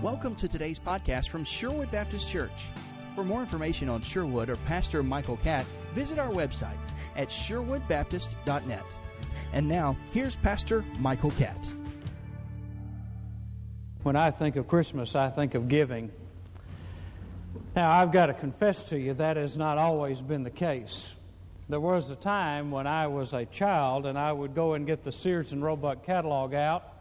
Welcome 0.00 0.36
to 0.36 0.46
today's 0.46 0.78
podcast 0.78 1.28
from 1.28 1.42
Sherwood 1.42 1.90
Baptist 1.90 2.30
Church. 2.30 2.68
For 3.16 3.24
more 3.24 3.40
information 3.40 3.88
on 3.88 4.00
Sherwood 4.00 4.48
or 4.48 4.54
Pastor 4.54 5.02
Michael 5.02 5.38
Catt, 5.38 5.66
visit 5.92 6.20
our 6.20 6.30
website 6.30 6.78
at 7.16 7.30
sherwoodbaptist.net. 7.30 8.84
And 9.52 9.66
now, 9.66 9.96
here's 10.12 10.36
Pastor 10.36 10.84
Michael 11.00 11.32
Catt. 11.32 11.68
When 14.04 14.14
I 14.14 14.30
think 14.30 14.54
of 14.54 14.68
Christmas, 14.68 15.16
I 15.16 15.30
think 15.30 15.56
of 15.56 15.66
giving. 15.66 16.12
Now, 17.74 17.90
I've 17.90 18.12
got 18.12 18.26
to 18.26 18.34
confess 18.34 18.80
to 18.90 18.98
you 19.00 19.14
that 19.14 19.36
has 19.36 19.56
not 19.56 19.78
always 19.78 20.20
been 20.20 20.44
the 20.44 20.50
case. 20.50 21.10
There 21.68 21.80
was 21.80 22.08
a 22.08 22.14
time 22.14 22.70
when 22.70 22.86
I 22.86 23.08
was 23.08 23.32
a 23.32 23.46
child 23.46 24.06
and 24.06 24.16
I 24.16 24.30
would 24.30 24.54
go 24.54 24.74
and 24.74 24.86
get 24.86 25.02
the 25.02 25.10
Sears 25.10 25.50
and 25.50 25.60
Roebuck 25.60 26.06
catalog 26.06 26.54
out 26.54 26.97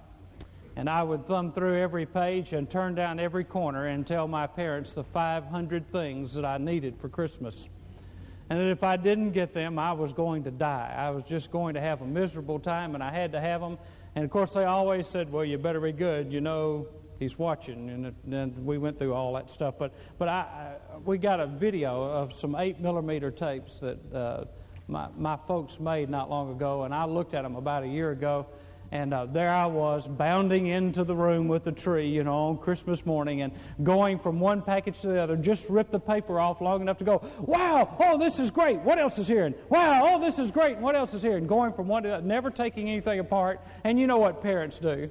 and 0.77 0.87
I 0.87 1.01
would 1.01 1.25
thumb 1.25 1.51
through 1.53 1.81
every 1.81 2.05
page 2.05 2.53
and 2.53 2.69
turn 2.69 2.93
down 2.93 3.19
every 3.19 3.43
corner 3.43 3.87
and 3.87 4.05
tell 4.05 4.27
my 4.27 4.45
parents 4.45 4.93
the 4.93 5.03
500 5.03 5.91
things 5.91 6.35
that 6.35 6.45
I 6.45 6.59
needed 6.59 6.99
for 7.01 7.09
Christmas. 7.09 7.67
And 8.51 8.59
that 8.59 8.69
if 8.69 8.83
I 8.83 8.95
didn't 8.95 9.31
get 9.31 9.55
them, 9.55 9.79
I 9.79 9.91
was 9.93 10.13
going 10.13 10.43
to 10.43 10.51
die. 10.51 10.93
I 10.95 11.09
was 11.09 11.23
just 11.23 11.49
going 11.49 11.73
to 11.73 11.81
have 11.81 12.03
a 12.03 12.05
miserable 12.05 12.59
time, 12.59 12.93
and 12.93 13.03
I 13.03 13.11
had 13.11 13.31
to 13.31 13.41
have 13.41 13.59
them. 13.59 13.79
And 14.13 14.23
of 14.23 14.29
course, 14.29 14.51
they 14.51 14.65
always 14.65 15.07
said, 15.07 15.31
"Well, 15.31 15.43
you 15.43 15.57
better 15.57 15.81
be 15.81 15.91
good. 15.91 16.31
You 16.31 16.41
know, 16.41 16.85
he's 17.19 17.39
watching." 17.39 17.89
And 17.89 18.15
then 18.23 18.53
we 18.63 18.77
went 18.77 18.99
through 18.99 19.15
all 19.15 19.33
that 19.33 19.49
stuff. 19.49 19.73
But 19.79 19.91
but 20.19 20.29
I, 20.29 20.75
we 21.03 21.17
got 21.17 21.39
a 21.39 21.47
video 21.47 22.03
of 22.03 22.31
some 22.33 22.55
eight 22.55 22.79
millimeter 22.79 23.31
tapes 23.31 23.79
that 23.79 24.13
uh, 24.13 24.45
my 24.87 25.09
my 25.17 25.37
folks 25.47 25.79
made 25.79 26.09
not 26.09 26.29
long 26.29 26.51
ago, 26.51 26.83
and 26.83 26.93
I 26.93 27.05
looked 27.05 27.33
at 27.33 27.41
them 27.41 27.55
about 27.55 27.83
a 27.83 27.87
year 27.87 28.11
ago 28.11 28.45
and 28.91 29.13
uh, 29.13 29.25
there 29.25 29.49
I 29.49 29.65
was, 29.65 30.07
bounding 30.07 30.67
into 30.67 31.03
the 31.03 31.15
room 31.15 31.47
with 31.47 31.63
the 31.63 31.71
tree, 31.71 32.09
you 32.09 32.23
know, 32.23 32.47
on 32.47 32.57
Christmas 32.57 33.05
morning 33.05 33.41
and 33.41 33.51
going 33.83 34.19
from 34.19 34.39
one 34.39 34.61
package 34.61 34.99
to 35.01 35.07
the 35.07 35.21
other. 35.21 35.35
Just 35.35 35.67
ripped 35.69 35.91
the 35.91 35.99
paper 35.99 36.39
off 36.39 36.61
long 36.61 36.81
enough 36.81 36.97
to 36.99 37.03
go, 37.03 37.21
wow, 37.39 37.95
oh, 37.99 38.17
this 38.17 38.39
is 38.39 38.49
great. 38.49 38.79
What 38.79 38.97
else 38.97 39.17
is 39.17 39.27
here? 39.27 39.45
And 39.45 39.55
wow, 39.69 40.03
oh, 40.05 40.21
this 40.21 40.39
is 40.39 40.51
great. 40.51 40.77
What 40.77 40.95
else 40.95 41.13
is 41.13 41.21
here? 41.21 41.37
And 41.37 41.49
going 41.49 41.73
from 41.73 41.87
one 41.87 42.03
to 42.03 42.09
the 42.09 42.15
other, 42.15 42.25
never 42.25 42.49
taking 42.49 42.89
anything 42.89 43.19
apart. 43.19 43.61
And 43.83 43.99
you 43.99 44.07
know 44.07 44.17
what 44.17 44.41
parents 44.41 44.79
do. 44.79 45.09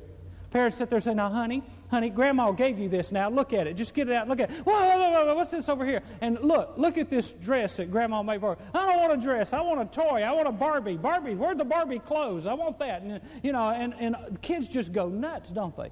Parents 0.51 0.79
sit 0.79 0.89
there 0.89 0.97
and 0.97 1.05
say, 1.05 1.15
now, 1.15 1.29
honey, 1.29 1.63
honey, 1.91 2.11
grandma 2.11 2.51
gave 2.53 2.79
you 2.79 2.89
this 2.89 3.13
now. 3.13 3.29
Look 3.29 3.53
at 3.53 3.67
it. 3.67 3.75
Just 3.75 3.95
get 3.95 4.09
it 4.09 4.15
out. 4.15 4.29
Look 4.29 4.41
at 4.41 4.51
it. 4.51 4.67
Whoa, 4.67 4.73
whoa, 4.73 4.99
whoa, 4.99 5.27
whoa, 5.27 5.35
what's 5.35 5.51
this 5.51 5.69
over 5.69 5.85
here? 5.85 6.03
And 6.21 6.39
look, 6.41 6.75
look 6.77 6.99
at 6.99 7.11
this 7.11 7.33
dress 7.43 7.77
that 7.77 7.91
grandma 7.91 8.23
made 8.23 8.41
for 8.41 8.57
her. 8.57 8.63
I 8.75 8.87
don't 8.87 9.01
want 9.01 9.13
a 9.13 9.23
dress. 9.23 9.53
I 9.53 9.61
want 9.61 9.81
a 9.81 9.95
toy. 9.95 10.23
I 10.23 10.33
want 10.33 10.49
a 10.49 10.53
Barbie. 10.53 10.97
Barbie, 10.97 11.35
where'd 11.35 11.59
the 11.59 11.65
Barbie 11.65 11.99
clothes? 11.99 12.47
I 12.47 12.55
want 12.55 12.79
that. 12.79 13.03
And, 13.03 13.21
you 13.43 13.53
know, 13.53 13.71
and, 13.71 13.95
and 13.99 14.17
kids 14.43 14.69
just 14.69 14.93
go 14.93 15.09
nuts, 15.09 15.51
don't 15.51 15.77
they? 15.77 15.91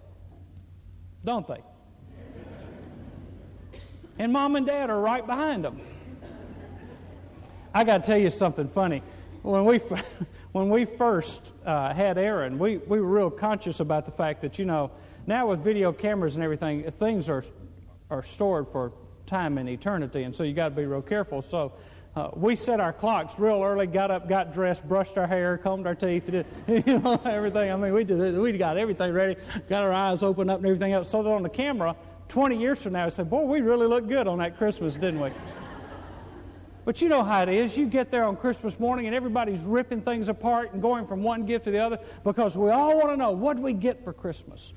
Don't 1.24 1.46
they? 1.46 1.62
And 4.18 4.32
mom 4.32 4.56
and 4.56 4.66
dad 4.66 4.90
are 4.90 5.00
right 5.00 5.26
behind 5.26 5.64
them. 5.64 5.80
I 7.72 7.82
got 7.82 8.04
to 8.04 8.06
tell 8.06 8.18
you 8.18 8.30
something 8.30 8.68
funny. 8.68 9.02
When 9.42 9.64
we, 9.64 9.78
when 10.52 10.70
we 10.70 10.84
first 10.84 11.52
uh, 11.66 11.92
had 11.92 12.18
Aaron, 12.18 12.58
we, 12.58 12.76
we 12.76 13.00
were 13.00 13.08
real 13.08 13.30
conscious 13.30 13.80
about 13.80 14.06
the 14.06 14.12
fact 14.12 14.42
that, 14.42 14.58
you 14.58 14.64
know, 14.64 14.92
now 15.26 15.48
with 15.48 15.60
video 15.60 15.92
cameras 15.92 16.34
and 16.34 16.44
everything, 16.44 16.90
things 16.98 17.28
are 17.28 17.44
are 18.10 18.24
stored 18.24 18.66
for 18.70 18.92
time 19.26 19.58
and 19.58 19.68
eternity, 19.68 20.22
and 20.24 20.34
so 20.34 20.42
you 20.42 20.52
got 20.52 20.68
to 20.68 20.74
be 20.74 20.84
real 20.84 21.02
careful. 21.02 21.42
So 21.42 21.72
uh, 22.16 22.30
we 22.34 22.54
set 22.54 22.78
our 22.78 22.92
clocks 22.92 23.38
real 23.38 23.62
early, 23.62 23.86
got 23.86 24.10
up, 24.10 24.28
got 24.28 24.54
dressed, 24.54 24.86
brushed 24.86 25.18
our 25.18 25.26
hair, 25.26 25.58
combed 25.58 25.86
our 25.86 25.94
teeth, 25.94 26.30
did, 26.30 26.46
you 26.86 26.98
know, 26.98 27.20
everything. 27.24 27.72
I 27.72 27.76
mean, 27.76 27.92
we 27.92 28.04
did 28.04 28.38
we 28.38 28.52
got 28.56 28.76
everything 28.76 29.12
ready, 29.12 29.36
got 29.68 29.82
our 29.82 29.92
eyes 29.92 30.22
open 30.22 30.50
up 30.50 30.58
and 30.58 30.66
everything 30.66 30.92
else, 30.92 31.10
so 31.10 31.22
that 31.22 31.30
on 31.30 31.42
the 31.42 31.48
camera, 31.48 31.96
20 32.28 32.58
years 32.58 32.78
from 32.78 32.92
now, 32.92 33.06
we 33.06 33.10
said, 33.10 33.28
boy, 33.28 33.42
we 33.42 33.60
really 33.60 33.86
looked 33.86 34.08
good 34.08 34.26
on 34.28 34.38
that 34.38 34.56
Christmas, 34.58 34.94
didn't 34.94 35.20
we? 35.20 35.30
But 36.84 37.00
you 37.00 37.08
know 37.08 37.22
how 37.22 37.44
it 37.44 37.48
is. 37.48 37.78
You 37.78 37.86
get 37.86 38.10
there 38.10 38.24
on 38.24 38.36
Christmas 38.36 38.78
morning 38.78 39.06
and 39.06 39.14
everybody's 39.14 39.62
ripping 39.62 40.02
things 40.02 40.28
apart 40.28 40.74
and 40.74 40.82
going 40.82 41.06
from 41.06 41.22
one 41.22 41.46
gift 41.46 41.64
to 41.64 41.70
the 41.70 41.78
other 41.78 41.98
because 42.24 42.58
we 42.58 42.68
all 42.68 42.94
want 42.98 43.08
to 43.08 43.16
know 43.16 43.30
what 43.30 43.58
we 43.58 43.72
get 43.72 44.04
for 44.04 44.12
Christmas. 44.12 44.74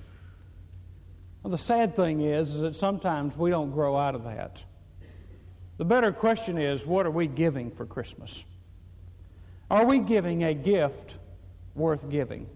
Well, 1.47 1.55
the 1.55 1.63
sad 1.63 1.95
thing 1.95 2.19
is, 2.19 2.49
is 2.55 2.59
that 2.59 2.75
sometimes 2.75 3.37
we 3.37 3.51
don't 3.51 3.71
grow 3.71 3.95
out 3.95 4.15
of 4.15 4.25
that. 4.25 4.61
The 5.77 5.85
better 5.85 6.11
question 6.11 6.57
is, 6.57 6.85
what 6.85 7.05
are 7.05 7.09
we 7.09 7.25
giving 7.25 7.71
for 7.71 7.85
Christmas? 7.85 8.43
Are 9.71 9.85
we 9.85 9.99
giving 9.99 10.43
a 10.43 10.53
gift 10.53 11.13
worth 11.73 12.09
giving? 12.09 12.49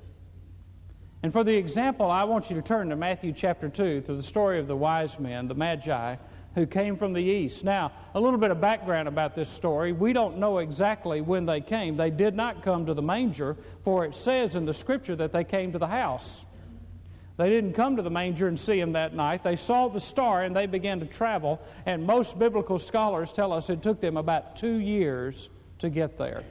And 1.23 1.31
for 1.31 1.45
the 1.45 1.55
example, 1.55 2.11
I 2.11 2.25
want 2.25 2.49
you 2.49 2.57
to 2.57 2.61
turn 2.61 2.89
to 2.89 2.97
Matthew 2.97 3.31
chapter 3.31 3.69
2 3.69 4.01
to 4.01 4.13
the 4.13 4.23
story 4.23 4.59
of 4.59 4.67
the 4.67 4.75
wise 4.75 5.17
men, 5.17 5.47
the 5.47 5.55
Magi, 5.55 6.17
who 6.55 6.65
came 6.65 6.97
from 6.97 7.13
the 7.13 7.23
east. 7.23 7.63
Now, 7.63 7.93
a 8.13 8.19
little 8.19 8.39
bit 8.39 8.51
of 8.51 8.59
background 8.59 9.07
about 9.07 9.37
this 9.37 9.49
story. 9.49 9.93
We 9.93 10.11
don't 10.11 10.37
know 10.37 10.57
exactly 10.57 11.21
when 11.21 11.45
they 11.45 11.61
came. 11.61 11.95
They 11.95 12.09
did 12.09 12.35
not 12.35 12.61
come 12.61 12.85
to 12.87 12.93
the 12.93 13.01
manger, 13.01 13.55
for 13.85 14.03
it 14.03 14.15
says 14.15 14.57
in 14.57 14.65
the 14.65 14.73
scripture 14.73 15.15
that 15.15 15.31
they 15.31 15.45
came 15.45 15.71
to 15.71 15.79
the 15.79 15.87
house. 15.87 16.43
They 17.37 17.49
didn't 17.49 17.73
come 17.73 17.95
to 17.95 18.01
the 18.01 18.09
manger 18.09 18.47
and 18.47 18.59
see 18.59 18.79
him 18.79 18.91
that 18.91 19.15
night. 19.15 19.43
They 19.43 19.55
saw 19.55 19.87
the 19.87 19.99
star 19.99 20.43
and 20.43 20.55
they 20.55 20.67
began 20.67 20.99
to 20.99 21.05
travel. 21.05 21.59
And 21.85 22.05
most 22.05 22.37
biblical 22.37 22.77
scholars 22.77 23.31
tell 23.31 23.51
us 23.51 23.69
it 23.69 23.81
took 23.81 23.99
them 23.99 24.17
about 24.17 24.57
two 24.57 24.75
years 24.75 25.49
to 25.79 25.89
get 25.89 26.17
there. 26.17 26.43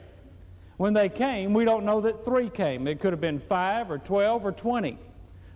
When 0.77 0.93
they 0.93 1.09
came, 1.09 1.53
we 1.53 1.63
don't 1.63 1.85
know 1.85 2.01
that 2.01 2.25
three 2.25 2.49
came. 2.49 2.87
It 2.87 2.99
could 2.99 3.13
have 3.13 3.21
been 3.21 3.39
five 3.39 3.91
or 3.91 3.99
twelve 3.99 4.45
or 4.45 4.51
twenty. 4.51 4.97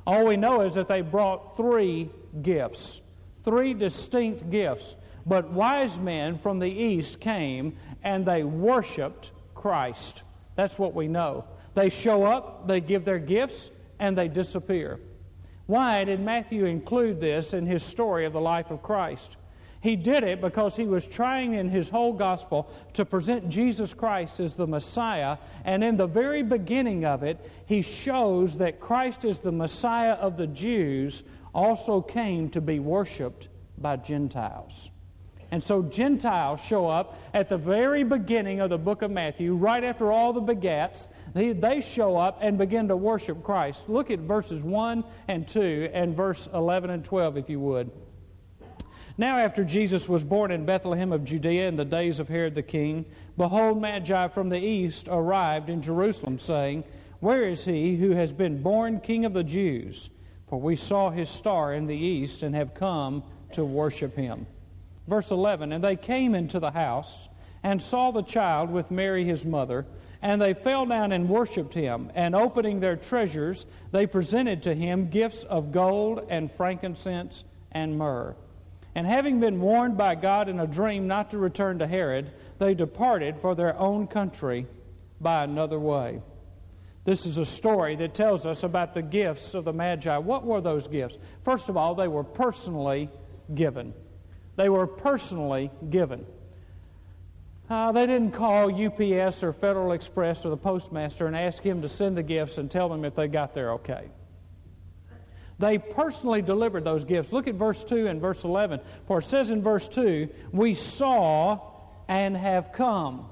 All 0.07 0.25
we 0.25 0.37
know 0.37 0.61
is 0.61 0.75
that 0.75 0.87
they 0.87 1.01
brought 1.01 1.57
three 1.57 2.11
gifts, 2.41 3.01
three 3.43 3.73
distinct 3.73 4.49
gifts. 4.51 4.95
But 5.25 5.49
wise 5.49 5.97
men 5.97 6.37
from 6.37 6.59
the 6.59 6.69
east 6.69 7.19
came 7.19 7.75
and 8.03 8.23
they 8.25 8.43
worshiped 8.43 9.31
Christ. 9.55 10.21
That's 10.55 10.77
what 10.77 10.93
we 10.93 11.07
know. 11.07 11.45
They 11.73 11.89
show 11.89 12.23
up, 12.23 12.67
they 12.67 12.79
give 12.79 13.03
their 13.03 13.19
gifts, 13.19 13.71
and 13.99 14.15
they 14.15 14.27
disappear. 14.27 14.99
Why 15.67 16.03
did 16.03 16.19
Matthew 16.19 16.65
include 16.65 17.19
this 17.19 17.53
in 17.53 17.65
his 17.65 17.83
story 17.83 18.25
of 18.25 18.33
the 18.33 18.41
life 18.41 18.69
of 18.69 18.83
Christ? 18.83 19.37
He 19.81 19.95
did 19.95 20.23
it 20.23 20.41
because 20.41 20.75
he 20.75 20.85
was 20.85 21.05
trying 21.05 21.53
in 21.53 21.69
his 21.69 21.89
whole 21.89 22.13
gospel 22.13 22.69
to 22.93 23.05
present 23.05 23.49
Jesus 23.49 23.93
Christ 23.93 24.39
as 24.39 24.55
the 24.55 24.65
Messiah, 24.65 25.37
and 25.63 25.83
in 25.83 25.95
the 25.95 26.07
very 26.07 26.41
beginning 26.41 27.05
of 27.05 27.21
it, 27.21 27.39
he 27.67 27.83
shows 27.83 28.57
that 28.57 28.79
Christ 28.79 29.25
is 29.25 29.39
the 29.39 29.51
Messiah 29.51 30.13
of 30.13 30.37
the 30.37 30.47
Jews, 30.47 31.23
also 31.53 32.01
came 32.01 32.49
to 32.49 32.61
be 32.61 32.79
worshiped 32.79 33.49
by 33.77 33.97
Gentiles. 33.97 34.89
And 35.55 35.63
so 35.63 35.83
Gentiles 35.83 36.59
show 36.59 36.85
up 36.85 37.17
at 37.33 37.47
the 37.47 37.55
very 37.57 38.03
beginning 38.03 38.59
of 38.59 38.69
the 38.69 38.77
book 38.77 39.03
of 39.03 39.09
Matthew, 39.09 39.55
right 39.55 39.85
after 39.85 40.11
all 40.11 40.33
the 40.33 40.41
begats. 40.41 41.07
They, 41.33 41.53
they 41.53 41.79
show 41.79 42.17
up 42.17 42.39
and 42.41 42.57
begin 42.57 42.89
to 42.89 42.97
worship 42.97 43.41
Christ. 43.41 43.87
Look 43.87 44.11
at 44.11 44.19
verses 44.19 44.61
1 44.61 45.05
and 45.29 45.47
2 45.47 45.91
and 45.93 46.13
verse 46.13 46.49
11 46.53 46.89
and 46.89 47.05
12, 47.05 47.37
if 47.37 47.49
you 47.49 47.61
would. 47.61 47.89
Now, 49.17 49.37
after 49.39 49.63
Jesus 49.63 50.09
was 50.09 50.25
born 50.25 50.51
in 50.51 50.65
Bethlehem 50.65 51.13
of 51.13 51.23
Judea 51.23 51.69
in 51.69 51.77
the 51.77 51.85
days 51.85 52.19
of 52.19 52.27
Herod 52.27 52.53
the 52.53 52.61
king, 52.61 53.05
behold, 53.37 53.79
Magi 53.79 54.27
from 54.27 54.49
the 54.49 54.59
east 54.59 55.07
arrived 55.09 55.69
in 55.69 55.81
Jerusalem, 55.81 56.37
saying, 56.37 56.83
Where 57.21 57.47
is 57.47 57.63
he 57.63 57.95
who 57.95 58.11
has 58.11 58.33
been 58.33 58.61
born 58.61 58.99
king 58.99 59.23
of 59.23 59.31
the 59.31 59.41
Jews? 59.41 60.09
For 60.49 60.59
we 60.59 60.75
saw 60.75 61.11
his 61.11 61.29
star 61.29 61.73
in 61.73 61.87
the 61.87 61.95
east 61.95 62.43
and 62.43 62.53
have 62.53 62.73
come 62.73 63.23
to 63.53 63.63
worship 63.63 64.17
him. 64.17 64.47
Verse 65.07 65.31
11 65.31 65.71
And 65.71 65.83
they 65.83 65.95
came 65.95 66.35
into 66.35 66.59
the 66.59 66.71
house 66.71 67.13
and 67.63 67.81
saw 67.81 68.11
the 68.11 68.21
child 68.21 68.69
with 68.69 68.91
Mary 68.91 69.25
his 69.25 69.43
mother, 69.43 69.85
and 70.21 70.41
they 70.41 70.53
fell 70.53 70.85
down 70.85 71.11
and 71.11 71.29
worshipped 71.29 71.73
him. 71.73 72.11
And 72.15 72.35
opening 72.35 72.79
their 72.79 72.95
treasures, 72.95 73.65
they 73.91 74.07
presented 74.07 74.63
to 74.63 74.75
him 74.75 75.09
gifts 75.09 75.43
of 75.43 75.71
gold 75.71 76.27
and 76.29 76.51
frankincense 76.51 77.43
and 77.71 77.97
myrrh. 77.97 78.35
And 78.95 79.05
having 79.05 79.39
been 79.39 79.59
warned 79.59 79.97
by 79.97 80.15
God 80.15 80.47
in 80.47 80.59
a 80.59 80.67
dream 80.67 81.07
not 81.07 81.31
to 81.31 81.37
return 81.37 81.79
to 81.79 81.87
Herod, 81.87 82.31
they 82.59 82.73
departed 82.73 83.35
for 83.41 83.53
their 83.53 83.77
own 83.77 84.07
country 84.07 84.67
by 85.19 85.43
another 85.43 85.79
way. 85.79 86.21
This 87.03 87.25
is 87.25 87.37
a 87.37 87.45
story 87.45 87.95
that 87.97 88.15
tells 88.15 88.45
us 88.45 88.63
about 88.63 88.93
the 88.93 89.01
gifts 89.01 89.53
of 89.53 89.65
the 89.65 89.73
Magi. 89.73 90.17
What 90.17 90.45
were 90.45 90.61
those 90.61 90.87
gifts? 90.87 91.17
First 91.43 91.69
of 91.69 91.77
all, 91.77 91.93
they 91.93 92.07
were 92.07 92.23
personally 92.23 93.09
given. 93.53 93.93
They 94.55 94.69
were 94.69 94.87
personally 94.87 95.71
given. 95.89 96.25
Uh, 97.69 97.91
they 97.91 98.05
didn't 98.05 98.31
call 98.31 98.69
UPS 98.69 99.41
or 99.41 99.51
Federal 99.51 99.91
Express 99.93 100.45
or 100.45 100.49
the 100.49 100.57
postmaster 100.57 101.25
and 101.25 101.35
ask 101.35 101.61
him 101.63 101.81
to 101.81 101.89
send 101.89 102.15
the 102.15 102.23
gifts 102.23 102.57
and 102.57 102.69
tell 102.69 102.89
them 102.89 103.03
if 103.03 103.15
they 103.15 103.27
got 103.27 103.55
there 103.55 103.73
okay. 103.73 104.09
They 105.57 105.77
personally 105.77 106.41
delivered 106.41 106.83
those 106.83 107.05
gifts. 107.05 107.31
Look 107.31 107.47
at 107.47 107.55
verse 107.55 107.83
2 107.83 108.07
and 108.07 108.21
verse 108.21 108.43
11. 108.43 108.81
For 109.07 109.19
it 109.19 109.29
says 109.29 109.49
in 109.49 109.63
verse 109.63 109.87
2, 109.87 110.27
We 110.51 110.73
saw 110.73 111.59
and 112.07 112.35
have 112.35 112.71
come. 112.73 113.27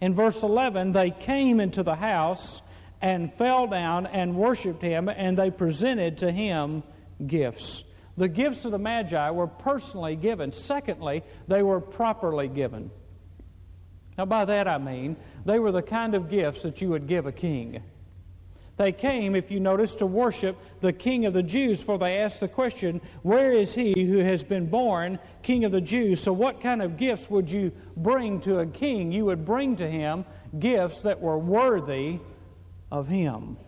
In 0.00 0.14
verse 0.14 0.42
11, 0.42 0.92
they 0.92 1.10
came 1.10 1.60
into 1.60 1.82
the 1.82 1.94
house 1.94 2.62
and 3.02 3.34
fell 3.34 3.66
down 3.66 4.06
and 4.06 4.36
worshiped 4.36 4.82
him, 4.82 5.08
and 5.08 5.36
they 5.36 5.50
presented 5.50 6.18
to 6.18 6.32
him 6.32 6.84
gifts. 7.26 7.84
The 8.16 8.28
gifts 8.28 8.64
of 8.64 8.72
the 8.72 8.78
Magi 8.78 9.30
were 9.30 9.46
personally 9.46 10.16
given. 10.16 10.52
Secondly, 10.52 11.22
they 11.48 11.62
were 11.62 11.80
properly 11.80 12.48
given. 12.48 12.90
Now, 14.16 14.26
by 14.26 14.44
that 14.44 14.68
I 14.68 14.78
mean 14.78 15.16
they 15.44 15.58
were 15.58 15.72
the 15.72 15.82
kind 15.82 16.14
of 16.14 16.30
gifts 16.30 16.62
that 16.62 16.80
you 16.80 16.90
would 16.90 17.08
give 17.08 17.26
a 17.26 17.32
king. 17.32 17.82
They 18.76 18.90
came, 18.90 19.36
if 19.36 19.52
you 19.52 19.60
notice, 19.60 19.94
to 19.96 20.06
worship 20.06 20.56
the 20.80 20.92
King 20.92 21.26
of 21.26 21.32
the 21.32 21.44
Jews, 21.44 21.80
for 21.80 21.96
they 21.96 22.18
asked 22.18 22.40
the 22.40 22.48
question, 22.48 23.00
Where 23.22 23.52
is 23.52 23.72
he 23.72 23.92
who 23.94 24.18
has 24.18 24.42
been 24.42 24.66
born 24.66 25.20
King 25.44 25.64
of 25.64 25.70
the 25.70 25.80
Jews? 25.80 26.20
So, 26.20 26.32
what 26.32 26.60
kind 26.60 26.82
of 26.82 26.96
gifts 26.96 27.30
would 27.30 27.48
you 27.48 27.70
bring 27.96 28.40
to 28.40 28.58
a 28.58 28.66
king? 28.66 29.12
You 29.12 29.26
would 29.26 29.44
bring 29.44 29.76
to 29.76 29.88
him 29.88 30.24
gifts 30.58 31.02
that 31.02 31.20
were 31.20 31.38
worthy 31.38 32.18
of 32.90 33.06
him. 33.06 33.58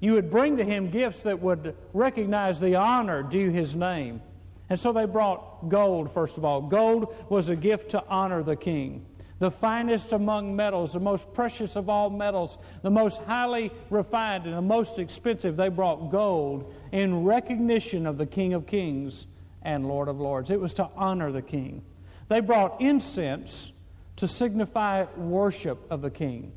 You 0.00 0.12
would 0.12 0.30
bring 0.30 0.58
to 0.58 0.64
him 0.64 0.90
gifts 0.90 1.20
that 1.20 1.40
would 1.40 1.76
recognize 1.92 2.60
the 2.60 2.76
honor 2.76 3.22
due 3.22 3.50
his 3.50 3.74
name. 3.74 4.22
And 4.70 4.78
so 4.78 4.92
they 4.92 5.06
brought 5.06 5.68
gold, 5.68 6.12
first 6.12 6.36
of 6.36 6.44
all. 6.44 6.62
Gold 6.62 7.14
was 7.28 7.48
a 7.48 7.56
gift 7.56 7.90
to 7.90 8.04
honor 8.06 8.42
the 8.42 8.56
king 8.56 9.06
the 9.38 9.50
finest 9.50 10.12
among 10.12 10.56
metals, 10.56 10.92
the 10.92 11.00
most 11.00 11.32
precious 11.32 11.76
of 11.76 11.88
all 11.88 12.10
metals, 12.10 12.58
the 12.82 12.90
most 12.90 13.18
highly 13.22 13.70
refined 13.88 14.46
and 14.46 14.54
the 14.54 14.62
most 14.62 14.98
expensive. 14.98 15.56
They 15.56 15.68
brought 15.68 16.10
gold 16.10 16.72
in 16.90 17.24
recognition 17.24 18.06
of 18.06 18.18
the 18.18 18.26
King 18.26 18.54
of 18.54 18.66
Kings 18.66 19.26
and 19.62 19.86
Lord 19.86 20.08
of 20.08 20.18
Lords. 20.18 20.50
It 20.50 20.60
was 20.60 20.74
to 20.74 20.88
honor 20.96 21.30
the 21.30 21.42
King. 21.42 21.82
They 22.28 22.40
brought 22.40 22.80
incense 22.80 23.72
to 24.16 24.26
signify 24.26 25.06
worship 25.16 25.78
of 25.90 26.02
the 26.02 26.10
King. 26.10 26.52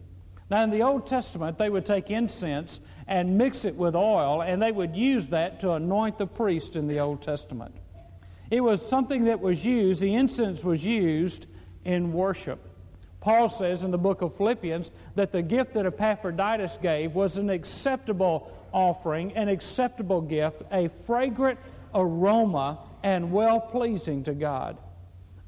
Now, 0.49 0.63
in 0.63 0.71
the 0.71 0.81
Old 0.81 1.07
Testament, 1.07 1.57
they 1.57 1.69
would 1.69 1.85
take 1.85 2.09
incense 2.09 2.79
and 3.07 3.37
mix 3.37 3.65
it 3.65 3.75
with 3.75 3.95
oil, 3.95 4.41
and 4.41 4.61
they 4.61 4.71
would 4.71 4.95
use 4.95 5.27
that 5.27 5.59
to 5.61 5.71
anoint 5.71 6.17
the 6.17 6.27
priest 6.27 6.75
in 6.75 6.87
the 6.87 6.99
Old 6.99 7.21
Testament. 7.21 7.75
It 8.49 8.61
was 8.61 8.85
something 8.87 9.25
that 9.25 9.39
was 9.39 9.63
used, 9.63 10.01
the 10.01 10.13
incense 10.15 10.63
was 10.63 10.83
used 10.83 11.45
in 11.85 12.13
worship. 12.13 12.59
Paul 13.21 13.49
says 13.49 13.83
in 13.83 13.91
the 13.91 13.97
book 13.97 14.21
of 14.21 14.35
Philippians 14.35 14.89
that 15.15 15.31
the 15.31 15.41
gift 15.41 15.75
that 15.75 15.85
Epaphroditus 15.85 16.77
gave 16.81 17.13
was 17.13 17.37
an 17.37 17.49
acceptable 17.49 18.51
offering, 18.73 19.33
an 19.37 19.47
acceptable 19.47 20.21
gift, 20.21 20.63
a 20.71 20.89
fragrant 21.05 21.59
aroma, 21.93 22.79
and 23.03 23.31
well 23.31 23.59
pleasing 23.59 24.23
to 24.23 24.33
God. 24.33 24.77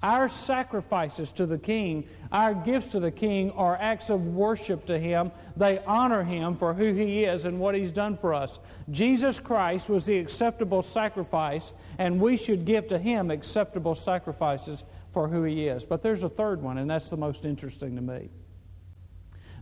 Our 0.03 0.27
sacrifices 0.27 1.31
to 1.33 1.45
the 1.45 1.57
King, 1.57 2.07
our 2.31 2.53
gifts 2.53 2.91
to 2.91 3.00
the 3.00 3.09
King, 3.09 3.51
are 3.51 3.75
acts 3.75 4.09
of 4.09 4.21
worship 4.27 4.85
to 4.88 5.00
Him. 5.00 5.31
They 5.57 5.79
honor 5.79 6.23
Him 6.23 6.57
for 6.57 6.73
who 6.73 6.94
He 6.94 7.23
is 7.23 7.45
and 7.45 7.59
what 7.59 7.73
He's 7.73 7.91
done 7.91 8.17
for 8.17 8.33
us. 8.33 8.59
Jesus 8.91 9.39
Christ 9.39 9.89
was 9.89 10.05
the 10.05 10.19
acceptable 10.19 10.83
sacrifice, 10.83 11.71
and 11.97 12.19
we 12.19 12.38
should 12.38 12.65
give 12.65 12.89
to 12.89 13.00
Him 13.00 13.31
acceptable 13.31 13.95
sacrifices 13.95 14.83
for 15.13 15.27
who 15.27 15.44
he 15.44 15.67
is. 15.67 15.85
But 15.85 16.01
there's 16.01 16.23
a 16.23 16.29
third 16.29 16.61
one, 16.61 16.79
and 16.79 16.89
that's 16.89 17.09
the 17.09 17.17
most 17.17 17.45
interesting 17.45 17.95
to 17.95 18.01
me. 18.01 18.29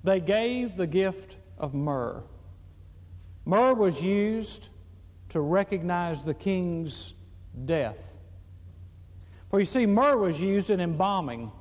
They 0.04 0.20
gave 0.20 0.78
the 0.78 0.88
gift 0.88 1.36
of 1.58 1.74
myrrh. 1.74 2.24
Myrrh 3.46 3.76
was 3.76 4.02
used 4.02 4.70
to 5.30 5.42
recognize 5.42 6.24
the 6.24 6.34
king's 6.34 7.14
death. 7.66 7.98
For 9.52 9.60
you 9.60 9.66
see, 9.66 9.86
myrrh 9.86 10.18
was 10.18 10.40
used 10.40 10.70
in 10.70 10.80
embalming. 10.80 11.52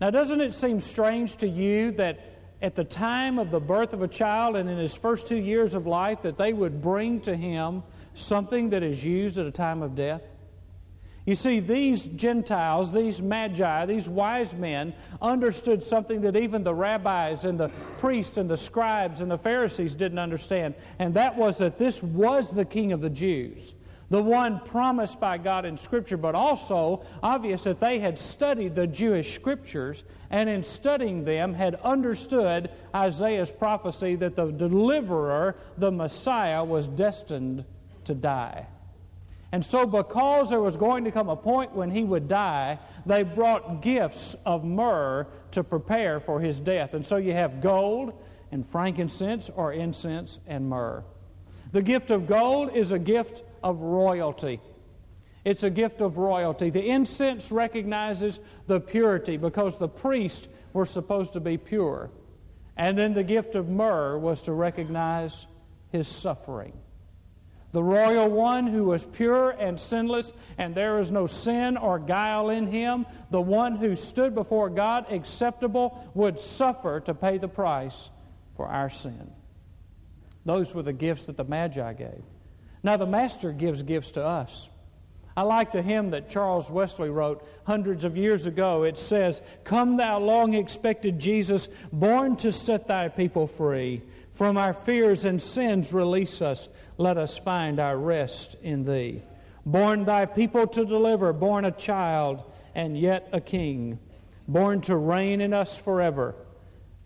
Now, 0.00 0.08
doesn't 0.08 0.40
it 0.40 0.54
seem 0.54 0.80
strange 0.80 1.36
to 1.36 1.46
you 1.46 1.92
that 1.92 2.18
at 2.62 2.74
the 2.74 2.84
time 2.84 3.38
of 3.38 3.50
the 3.50 3.60
birth 3.60 3.92
of 3.92 4.02
a 4.02 4.08
child 4.08 4.56
and 4.56 4.68
in 4.68 4.78
his 4.78 4.94
first 4.94 5.26
two 5.26 5.36
years 5.36 5.74
of 5.74 5.86
life, 5.86 6.22
that 6.22 6.38
they 6.38 6.54
would 6.54 6.80
bring 6.80 7.20
to 7.20 7.36
him 7.36 7.82
something 8.14 8.70
that 8.70 8.82
is 8.82 9.04
used 9.04 9.38
at 9.38 9.44
a 9.44 9.50
time 9.50 9.82
of 9.82 9.94
death? 9.94 10.22
You 11.26 11.34
see, 11.34 11.60
these 11.60 12.00
Gentiles, 12.00 12.94
these 12.94 13.20
magi, 13.20 13.84
these 13.84 14.08
wise 14.08 14.54
men 14.54 14.94
understood 15.20 15.84
something 15.84 16.22
that 16.22 16.34
even 16.34 16.64
the 16.64 16.74
rabbis 16.74 17.44
and 17.44 17.60
the 17.60 17.68
priests 17.98 18.38
and 18.38 18.48
the 18.48 18.56
scribes 18.56 19.20
and 19.20 19.30
the 19.30 19.38
Pharisees 19.38 19.94
didn't 19.94 20.18
understand, 20.18 20.74
and 20.98 21.12
that 21.14 21.36
was 21.36 21.58
that 21.58 21.78
this 21.78 22.02
was 22.02 22.50
the 22.50 22.64
King 22.64 22.92
of 22.92 23.02
the 23.02 23.10
Jews, 23.10 23.74
the 24.10 24.20
one 24.22 24.60
promised 24.60 25.20
by 25.20 25.38
God 25.38 25.64
in 25.64 25.78
Scripture, 25.78 26.16
but 26.16 26.34
also 26.34 27.04
obvious 27.22 27.62
that 27.62 27.80
they 27.80 28.00
had 28.00 28.18
studied 28.18 28.74
the 28.74 28.86
Jewish 28.86 29.36
Scriptures, 29.36 30.02
and 30.30 30.48
in 30.48 30.64
studying 30.64 31.24
them 31.24 31.54
had 31.54 31.76
understood 31.76 32.70
Isaiah's 32.94 33.50
prophecy 33.50 34.16
that 34.16 34.34
the 34.34 34.50
deliverer, 34.50 35.56
the 35.78 35.92
Messiah, 35.92 36.64
was 36.64 36.88
destined 36.88 37.64
to 38.04 38.14
die. 38.14 38.66
And 39.52 39.64
so, 39.64 39.86
because 39.86 40.50
there 40.50 40.60
was 40.60 40.76
going 40.76 41.04
to 41.04 41.12
come 41.12 41.28
a 41.28 41.36
point 41.36 41.74
when 41.74 41.90
he 41.90 42.02
would 42.02 42.28
die, 42.28 42.78
they 43.06 43.22
brought 43.22 43.82
gifts 43.82 44.36
of 44.44 44.64
myrrh 44.64 45.26
to 45.52 45.64
prepare 45.64 46.20
for 46.20 46.40
his 46.40 46.58
death. 46.60 46.94
And 46.94 47.04
so, 47.06 47.16
you 47.16 47.32
have 47.32 47.60
gold 47.60 48.12
and 48.52 48.68
frankincense 48.70 49.50
or 49.54 49.72
incense 49.72 50.38
and 50.46 50.68
myrrh. 50.68 51.04
The 51.72 51.82
gift 51.82 52.10
of 52.10 52.26
gold 52.26 52.76
is 52.76 52.90
a 52.92 52.98
gift 52.98 53.42
of 53.62 53.80
royalty. 53.80 54.60
It's 55.44 55.62
a 55.62 55.70
gift 55.70 56.00
of 56.00 56.18
royalty. 56.18 56.70
The 56.70 56.86
incense 56.86 57.50
recognizes 57.50 58.38
the 58.66 58.80
purity 58.80 59.36
because 59.36 59.78
the 59.78 59.88
priests 59.88 60.46
were 60.72 60.86
supposed 60.86 61.32
to 61.32 61.40
be 61.40 61.56
pure. 61.56 62.10
And 62.76 62.96
then 62.96 63.14
the 63.14 63.24
gift 63.24 63.54
of 63.54 63.68
myrrh 63.68 64.18
was 64.18 64.40
to 64.42 64.52
recognize 64.52 65.34
his 65.90 66.06
suffering 66.08 66.72
the 67.72 67.82
royal 67.82 68.28
one 68.28 68.66
who 68.66 68.84
was 68.84 69.04
pure 69.04 69.50
and 69.50 69.78
sinless, 69.78 70.32
and 70.58 70.74
there 70.74 70.98
is 70.98 71.10
no 71.10 71.26
sin 71.26 71.76
or 71.76 71.98
guile 71.98 72.50
in 72.50 72.66
him, 72.66 73.06
the 73.30 73.40
one 73.40 73.76
who 73.76 73.94
stood 73.94 74.34
before 74.34 74.70
God 74.70 75.06
acceptable, 75.10 76.10
would 76.14 76.40
suffer 76.40 77.00
to 77.00 77.14
pay 77.14 77.38
the 77.38 77.48
price 77.48 78.10
for 78.56 78.66
our 78.66 78.90
sin. 78.90 79.30
Those 80.44 80.74
were 80.74 80.82
the 80.82 80.92
gifts 80.92 81.26
that 81.26 81.36
the 81.36 81.44
Magi 81.44 81.92
gave. 81.92 82.24
Now, 82.82 82.96
the 82.96 83.06
Master 83.06 83.52
gives 83.52 83.82
gifts 83.82 84.12
to 84.12 84.24
us. 84.24 84.68
I 85.36 85.42
like 85.42 85.72
the 85.72 85.82
hymn 85.82 86.10
that 86.10 86.30
Charles 86.30 86.68
Wesley 86.68 87.08
wrote 87.08 87.46
hundreds 87.64 88.04
of 88.04 88.16
years 88.16 88.46
ago. 88.46 88.82
It 88.82 88.98
says, 88.98 89.40
Come, 89.64 89.96
thou 89.96 90.18
long 90.18 90.54
expected 90.54 91.18
Jesus, 91.18 91.68
born 91.92 92.36
to 92.38 92.52
set 92.52 92.88
thy 92.88 93.08
people 93.08 93.46
free. 93.46 94.02
From 94.34 94.56
our 94.56 94.72
fears 94.72 95.24
and 95.24 95.40
sins, 95.40 95.92
release 95.92 96.42
us 96.42 96.68
let 97.00 97.16
us 97.16 97.38
find 97.38 97.80
our 97.80 97.96
rest 97.96 98.56
in 98.62 98.84
thee. 98.84 99.22
Born 99.64 100.04
thy 100.04 100.26
people 100.26 100.66
to 100.66 100.84
deliver, 100.84 101.32
born 101.32 101.64
a 101.64 101.70
child 101.70 102.42
and 102.74 102.98
yet 102.98 103.30
a 103.32 103.40
king, 103.40 103.98
born 104.46 104.82
to 104.82 104.96
reign 104.96 105.40
in 105.40 105.54
us 105.54 105.74
forever. 105.78 106.34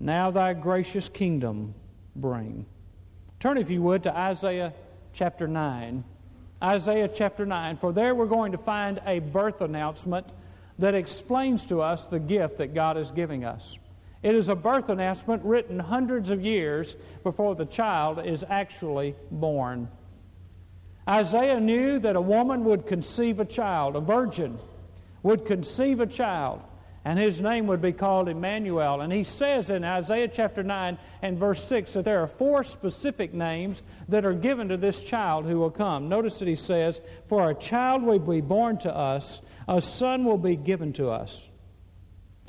Now 0.01 0.33
thy 0.33 0.53
gracious 0.55 1.09
kingdom 1.09 1.75
bring. 2.17 2.67
Turn, 3.39 3.57
if 3.57 3.71
you 3.71 3.83
would, 3.83 4.03
to 4.03 4.17
Isaiah 4.17 4.73
chapter 5.15 5.47
9. 5.47 6.05
Isaiah 6.63 7.09
chapter 7.09 7.47
9, 7.47 7.77
for 7.77 7.93
there 7.93 8.15
we're 8.15 8.27
going 8.27 8.53
to 8.53 8.59
find 8.59 9.01
a 9.07 9.21
birth 9.21 9.61
announcement 9.61 10.27
that 10.79 10.95
explains 10.95 11.67
to 11.67 11.81
us 11.81 12.05
the 12.05 12.19
gift 12.19 12.59
that 12.59 12.75
God 12.75 12.99
is 12.99 13.11
giving 13.13 13.45
us. 13.45 13.79
It 14.23 14.35
is 14.35 14.49
a 14.49 14.55
birth 14.55 14.89
announcement 14.89 15.45
written 15.45 15.79
hundreds 15.79 16.31
of 16.31 16.45
years 16.45 16.97
before 17.23 17.55
the 17.55 17.67
child 17.67 18.27
is 18.27 18.43
actually 18.49 19.15
born. 19.31 19.89
Isaiah 21.09 21.61
knew 21.61 21.99
that 22.01 22.17
a 22.17 22.21
woman 22.21 22.65
would 22.65 22.87
conceive 22.87 23.39
a 23.39 23.45
child, 23.45 23.95
a 23.95 24.01
virgin 24.01 24.59
would 25.23 25.47
conceive 25.47 26.01
a 26.01 26.07
child, 26.07 26.63
and 27.05 27.19
his 27.19 27.41
name 27.41 27.67
would 27.67 27.83
be 27.83 27.93
called 27.93 28.29
Emmanuel. 28.29 29.03
And 29.03 29.13
he 29.13 29.25
says 29.25 29.69
in 29.69 29.85
Isaiah 29.85 30.29
chapter 30.29 30.63
9 30.63 30.99
and 31.23 31.39
verse 31.39 31.67
6 31.69 31.93
that 31.93 32.05
there 32.05 32.23
are 32.23 32.27
four 32.27 32.65
specific 32.65 33.35
names 33.35 33.83
that 34.09 34.25
are 34.25 34.33
given 34.33 34.69
to 34.69 34.77
this 34.77 35.01
child 35.01 35.45
who 35.45 35.59
will 35.59 35.71
come. 35.71 36.09
Notice 36.09 36.39
that 36.39 36.49
he 36.49 36.57
says, 36.57 37.01
For 37.29 37.51
a 37.51 37.55
child 37.55 38.03
will 38.03 38.19
be 38.19 38.41
born 38.41 38.79
to 38.79 38.95
us, 38.95 39.43
a 39.69 39.83
son 39.83 40.25
will 40.25 40.39
be 40.39 40.57
given 40.57 40.95
to 40.95 41.11
us 41.11 41.41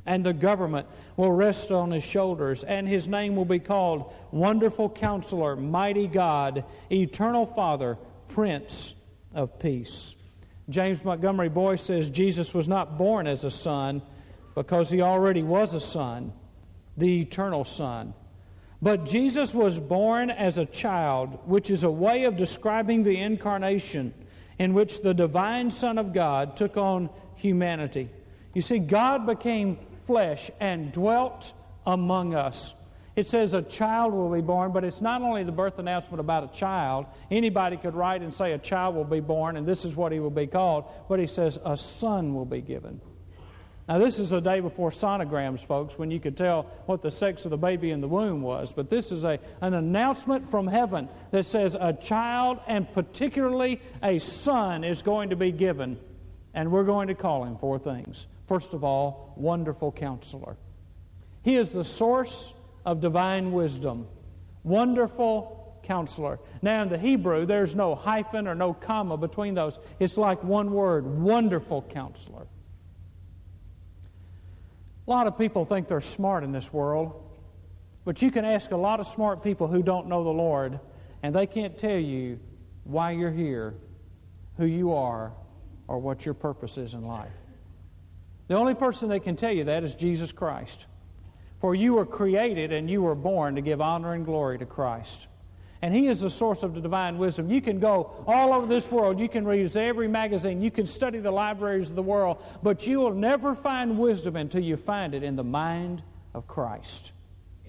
and 0.05 0.25
the 0.25 0.33
government 0.33 0.88
will 1.17 1.31
rest 1.31 1.71
on 1.71 1.91
his 1.91 2.03
shoulders, 2.03 2.63
and 2.63 2.88
his 2.88 3.07
name 3.07 3.35
will 3.35 3.45
be 3.45 3.59
called 3.59 4.13
Wonderful 4.31 4.89
Counselor, 4.89 5.55
Mighty 5.55 6.07
God, 6.07 6.63
Eternal 6.91 7.47
Father, 7.47 7.97
Prince 8.29 8.93
of 9.33 9.57
Peace. 9.59 10.13
James 10.69 11.03
Montgomery 11.03 11.50
Boice 11.50 11.83
says 11.83 12.09
Jesus 12.09 12.53
was 12.53 12.67
not 12.67 12.97
born 12.97 13.27
as 13.27 13.43
a 13.43 13.51
son 13.51 14.01
because 14.55 14.89
he 14.89 15.01
already 15.01 15.43
was 15.43 15.74
a 15.74 15.79
son, 15.79 16.31
the 16.97 17.21
eternal 17.21 17.65
Son. 17.65 18.13
But 18.81 19.05
Jesus 19.05 19.53
was 19.53 19.79
born 19.79 20.29
as 20.29 20.57
a 20.57 20.65
child, 20.65 21.39
which 21.45 21.69
is 21.69 21.83
a 21.83 21.91
way 21.91 22.24
of 22.24 22.38
describing 22.38 23.03
the 23.03 23.19
incarnation 23.19 24.13
in 24.57 24.74
which 24.74 25.01
the 25.01 25.13
divine 25.13 25.71
Son 25.71 25.97
of 25.97 26.13
God 26.13 26.55
took 26.55 26.77
on 26.77 27.09
humanity. 27.35 28.09
You 28.53 28.62
see, 28.62 28.79
God 28.79 29.25
became 29.25 29.77
flesh 30.07 30.50
and 30.59 30.91
dwelt 30.91 31.51
among 31.85 32.35
us. 32.35 32.74
It 33.15 33.27
says 33.27 33.53
a 33.53 33.62
child 33.62 34.13
will 34.13 34.31
be 34.31 34.41
born, 34.41 34.71
but 34.71 34.83
it's 34.83 35.01
not 35.01 35.21
only 35.21 35.43
the 35.43 35.51
birth 35.51 35.79
announcement 35.79 36.19
about 36.19 36.53
a 36.53 36.57
child. 36.57 37.05
Anybody 37.31 37.77
could 37.77 37.95
write 37.95 38.21
and 38.21 38.33
say 38.33 38.51
a 38.51 38.57
child 38.57 38.95
will 38.95 39.05
be 39.05 39.21
born 39.21 39.55
and 39.55 39.65
this 39.65 39.85
is 39.85 39.95
what 39.95 40.12
he 40.12 40.19
will 40.19 40.29
be 40.29 40.47
called, 40.47 40.85
but 41.07 41.19
he 41.19 41.27
says 41.27 41.57
a 41.65 41.77
son 41.77 42.33
will 42.33 42.45
be 42.45 42.62
given. 42.62 43.00
Now, 43.88 44.00
this 44.00 44.18
is 44.18 44.32
a 44.32 44.42
day 44.42 44.62
before 44.62 44.89
sonograms, 44.89 45.63
folks, 45.63 45.96
when 45.96 46.10
you 46.10 46.20
could 46.20 46.36
tell 46.36 46.63
what 46.88 47.04
the 47.04 47.12
sex 47.12 47.46
of 47.46 47.51
the 47.51 47.58
baby 47.58 47.92
in 47.92 48.01
the 48.01 48.08
womb 48.08 48.42
was. 48.42 48.74
But 48.75 48.89
this 48.89 49.12
is 49.12 49.24
a, 49.24 49.38
an 49.62 49.75
announcement 49.75 50.50
from 50.50 50.65
heaven 50.65 51.08
that 51.30 51.46
says 51.46 51.75
a 51.80 51.94
child, 51.94 52.60
and 52.68 52.92
particularly 52.94 53.80
a 54.01 54.18
son, 54.18 54.84
is 54.84 55.04
going 55.04 55.30
to 55.30 55.36
be 55.36 55.51
given. 55.51 56.00
And 56.56 56.72
we're 56.72 56.84
going 56.84 57.10
to 57.10 57.15
call 57.15 57.44
him 57.44 57.58
four 57.58 57.77
things. 57.77 58.25
First 58.48 58.74
of 58.74 58.84
all, 58.84 59.34
Wonderful 59.36 59.92
Counselor. 59.92 60.58
He 61.44 61.56
is 61.56 61.70
the 61.70 61.84
source 61.84 62.54
of 62.86 63.01
divine 63.01 63.51
wisdom. 63.51 64.08
Wonderful 64.63 65.80
Counselor. 65.84 66.39
Now, 66.63 66.82
in 66.82 66.89
the 66.89 66.98
Hebrew, 66.98 67.46
there's 67.46 67.75
no 67.75 67.94
hyphen 67.94 68.48
or 68.48 68.56
no 68.56 68.74
comma 68.74 69.15
between 69.15 69.54
those. 69.54 69.77
It's 70.00 70.18
like 70.18 70.44
one 70.44 70.72
word 70.72 71.06
Wonderful 71.06 71.84
Counselor. 71.84 72.48
A 75.07 75.12
lot 75.12 75.27
of 75.27 75.38
people 75.38 75.65
think 75.65 75.88
they're 75.88 76.01
smart 76.01 76.43
in 76.43 76.51
this 76.51 76.74
world, 76.74 77.24
but 78.05 78.21
you 78.21 78.31
can 78.31 78.45
ask 78.45 78.71
a 78.71 78.77
lot 78.77 79.00
of 79.00 79.07
smart 79.07 79.43
people 79.43 79.67
who 79.67 79.83
don't 79.83 80.07
know 80.07 80.24
the 80.24 80.29
Lord, 80.29 80.79
and 81.21 81.33
they 81.33 81.45
can't 81.45 81.77
tell 81.77 81.97
you 81.97 82.39
why 82.83 83.12
you're 83.12 83.31
here, 83.31 83.75
who 84.57 84.65
you 84.65 84.93
are, 84.93 85.31
or 85.88 86.00
what 86.00 86.25
your 86.25 86.33
purpose 86.33 86.77
is 86.77 86.93
in 86.93 87.05
life. 87.05 87.31
The 88.47 88.55
only 88.55 88.74
person 88.74 89.09
that 89.09 89.24
can 89.24 89.35
tell 89.35 89.51
you 89.51 89.65
that 89.65 89.83
is 89.83 89.95
Jesus 89.95 90.31
Christ. 90.31 90.85
For 91.62 91.74
you 91.74 91.93
were 91.93 92.05
created 92.05 92.71
and 92.71 92.89
you 92.89 93.01
were 93.01 93.15
born 93.15 93.55
to 93.55 93.62
give 93.62 93.81
honor 93.81 94.13
and 94.13 94.25
glory 94.25 94.59
to 94.59 94.65
Christ. 94.65 95.27
And 95.82 95.94
He 95.94 96.08
is 96.08 96.22
the 96.22 96.29
source 96.29 96.63
of 96.63 96.74
the 96.74 96.82
divine 96.82 97.17
wisdom. 97.17 97.50
You 97.50 97.62
can 97.62 97.79
go 97.79 98.24
all 98.27 98.53
over 98.53 98.65
this 98.65 98.89
world. 98.89 99.20
You 99.20 99.29
can 99.29 99.46
read 99.46 99.75
every 99.75 100.08
magazine. 100.08 100.62
You 100.62 100.72
can 100.72 100.86
study 100.86 101.20
the 101.20 101.32
libraries 101.32 101.89
of 101.89 101.96
the 101.96 102.01
world. 102.01 102.41
But 102.63 102.88
you 102.88 103.00
will 103.00 103.13
never 103.13 103.55
find 103.55 104.00
wisdom 104.00 104.36
until 104.36 104.63
you 104.63 104.77
find 104.77 105.13
it 105.13 105.24
in 105.24 105.36
the 105.36 105.44
mind 105.44 106.01
of 106.34 106.48
Christ. 106.48 107.12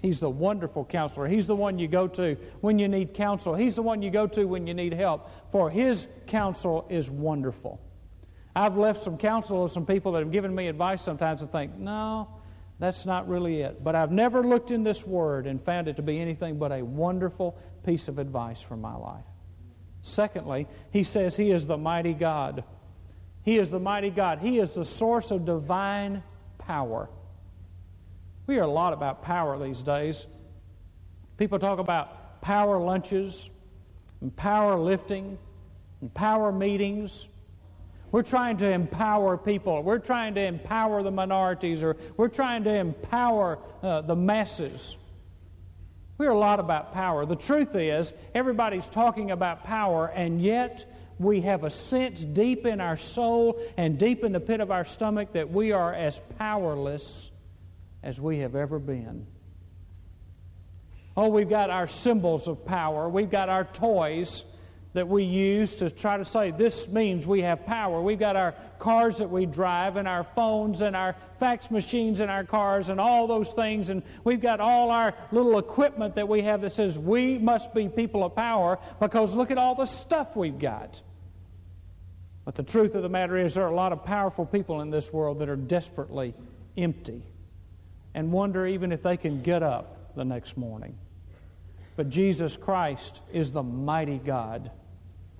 He's 0.03 0.21
the 0.21 0.31
wonderful 0.31 0.85
counselor. 0.85 1.27
He's 1.27 1.47
the 1.47 1.57
one 1.57 1.79
you 1.79 1.89
go 1.89 2.07
to 2.09 2.37
when 2.61 2.79
you 2.79 2.87
need 2.87 3.15
counsel. 3.15 3.55
He's 3.55 3.75
the 3.75 3.83
one 3.83 4.03
you 4.03 4.11
go 4.11 4.27
to 4.29 4.45
when 4.45 4.67
you 4.67 4.75
need 4.75 4.93
help. 4.93 5.29
For 5.51 5.71
His 5.71 6.07
counsel 6.27 6.87
is 6.89 7.11
wonderful. 7.11 7.81
I've 8.55 8.77
left 8.77 9.05
some 9.05 9.19
counsel 9.19 9.65
with 9.65 9.73
some 9.73 9.85
people 9.85 10.13
that 10.13 10.21
have 10.21 10.33
given 10.33 10.55
me 10.55 10.69
advice 10.69 11.03
sometimes 11.03 11.43
and 11.43 11.53
think, 11.53 11.77
no, 11.77 12.29
that's 12.79 13.05
not 13.05 13.29
really 13.29 13.61
it. 13.63 13.83
But 13.83 13.95
I've 13.95 14.13
never 14.13 14.43
looked 14.43 14.71
in 14.71 14.83
this 14.83 15.07
word 15.07 15.47
and 15.47 15.63
found 15.63 15.89
it 15.89 15.97
to 15.97 16.03
be 16.03 16.21
anything 16.21 16.59
but 16.59 16.73
a 16.73 16.83
wonderful 16.83 17.59
piece 17.87 18.09
of 18.09 18.19
advice 18.19 18.61
for 18.61 18.77
my 18.77 18.95
life. 18.95 19.25
Secondly, 20.03 20.67
he 20.91 21.05
says 21.05 21.35
he 21.35 21.51
is 21.51 21.67
the 21.67 21.79
mighty 21.79 22.13
God. 22.13 22.65
He 23.43 23.59
is 23.59 23.71
the 23.71 23.81
mighty 23.81 24.11
God. 24.11 24.41
He 24.41 24.59
is 24.59 24.73
the 24.73 24.85
source 24.85 25.31
of 25.31 25.47
divine 25.47 26.23
power. 26.59 27.09
We 28.47 28.55
hear 28.55 28.65
a 28.65 28.71
lot 28.71 28.93
about 28.93 29.23
power 29.23 29.59
these 29.59 29.81
days. 29.83 30.27
People 31.39 31.59
talk 31.59 31.79
about 31.79 32.41
power 32.43 32.79
lunches 32.79 33.51
and 34.21 34.35
power 34.35 34.77
lifting 34.77 35.39
and 36.01 36.13
power 36.13 36.53
meetings. 36.53 37.29
We're 38.13 38.23
trying 38.23 38.59
to 38.59 38.71
empower 38.71 39.37
people. 39.37 39.83
We're 39.83 39.99
trying 39.99 40.35
to 40.35 40.41
empower 40.41 41.03
the 41.03 41.11
minorities, 41.11 41.83
or 41.83 41.97
we're 42.17 42.29
trying 42.29 42.65
to 42.65 42.75
empower 42.75 43.59
uh, 43.83 44.03
the 44.03 44.15
masses. 44.15 44.97
We 46.19 46.25
hear 46.25 46.33
a 46.33 46.39
lot 46.39 46.61
about 46.61 46.95
power. 46.95 47.27
The 47.27 47.37
truth 47.37 47.75
is, 47.75 48.13
everybody's 48.35 48.87
talking 48.87 49.31
about 49.31 49.65
power, 49.65 50.07
and 50.07 50.41
yet 50.41 50.91
we 51.19 51.43
have 51.43 51.65
a 51.65 51.71
sense 51.71 52.21
deep 52.21 52.65
in 52.65 52.81
our 52.81 52.97
soul 52.97 53.61
and 53.77 53.99
deep 53.99 54.25
in 54.25 54.33
the 54.33 54.41
pit 54.41 54.61
of 54.61 54.71
our 54.71 54.85
stomach 54.85 55.33
that 55.35 55.51
we 55.51 55.73
are 55.73 55.93
as 55.93 56.19
powerless 56.39 57.31
as 58.03 58.19
we 58.21 58.39
have 58.39 58.55
ever 58.55 58.79
been. 58.79 59.27
Oh, 61.17 61.29
we've 61.29 61.49
got 61.49 61.71
our 61.71 61.89
symbols 61.89 62.49
of 62.49 62.65
power, 62.65 63.09
we've 63.09 63.31
got 63.31 63.49
our 63.49 63.65
toys 63.65 64.45
that 64.97 65.07
we 65.07 65.25
use 65.25 65.77
to 65.77 65.91
try 65.91 66.17
to 66.17 66.25
say 66.25 66.51
this 66.53 66.89
means 66.89 67.27
we 67.27 67.43
have 67.43 67.67
power. 67.67 68.01
We've 68.01 68.19
got 68.19 68.35
our 68.35 68.55
cars 68.79 69.19
that 69.19 69.31
we 69.31 69.45
drive 69.45 69.97
and 69.97 70.09
our 70.09 70.25
phones 70.35 70.81
and 70.81 70.97
our 70.97 71.15
fax 71.39 71.71
machines 71.71 72.19
in 72.19 72.31
our 72.31 72.45
cars 72.45 72.89
and 72.89 72.99
all 72.99 73.27
those 73.27 73.51
things 73.51 73.91
and 73.91 74.03
we've 74.25 74.41
got 74.41 74.59
all 74.59 74.91
our 74.91 75.13
little 75.33 75.59
equipment 75.59 76.15
that 76.15 76.27
we 76.27 76.41
have 76.45 76.63
that 76.63 76.73
says 76.73 76.99
we 76.99 77.37
must 77.37 77.75
be 77.75 77.91
people 77.91 78.25
of 78.25 78.35
power 78.35 78.79
because 78.99 79.35
look 79.35 79.51
at 79.51 79.59
all 79.59 79.75
the 79.75 79.85
stuff 79.85 80.35
we've 80.35 80.59
got. 80.59 80.99
But 82.47 82.55
the 82.55 82.63
truth 82.63 82.95
of 82.95 83.03
the 83.03 83.11
matter 83.11 83.37
is 83.37 83.53
there 83.53 83.65
are 83.65 83.73
a 83.73 83.77
lot 83.77 83.93
of 83.93 84.03
powerful 84.03 84.47
people 84.47 84.81
in 84.81 84.89
this 84.89 85.13
world 85.13 85.41
that 85.41 85.51
are 85.51 85.57
desperately 85.57 86.33
empty 86.75 87.23
and 88.15 88.33
wonder 88.33 88.67
even 88.67 88.93
if 88.93 89.03
they 89.03 89.19
can 89.19 89.43
get 89.43 89.63
up 89.63 90.15
the 90.17 90.25
next 90.25 90.57
morning. 90.57 90.97
But 91.97 92.09
Jesus 92.09 92.57
Christ 92.57 93.21
is 93.31 93.53
the 93.53 93.63
mighty 93.63 94.17
God 94.17 94.71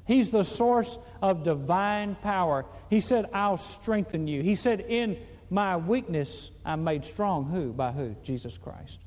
He's 0.07 0.31
the 0.31 0.45
source 0.45 0.97
of 1.21 1.45
divine 1.45 2.17
power. 2.23 2.65
He 2.89 3.01
said, 3.01 3.27
I'll 3.35 3.59
strengthen 3.59 4.29
you. 4.29 4.43
He 4.43 4.55
said, 4.55 4.81
In 4.81 5.19
my 5.51 5.77
weakness, 5.77 6.51
I'm 6.65 6.85
made 6.85 7.05
strong. 7.05 7.47
Who? 7.51 7.73
By 7.73 7.93
who? 7.93 8.15
Jesus 8.23 8.57
Christ. 8.57 8.99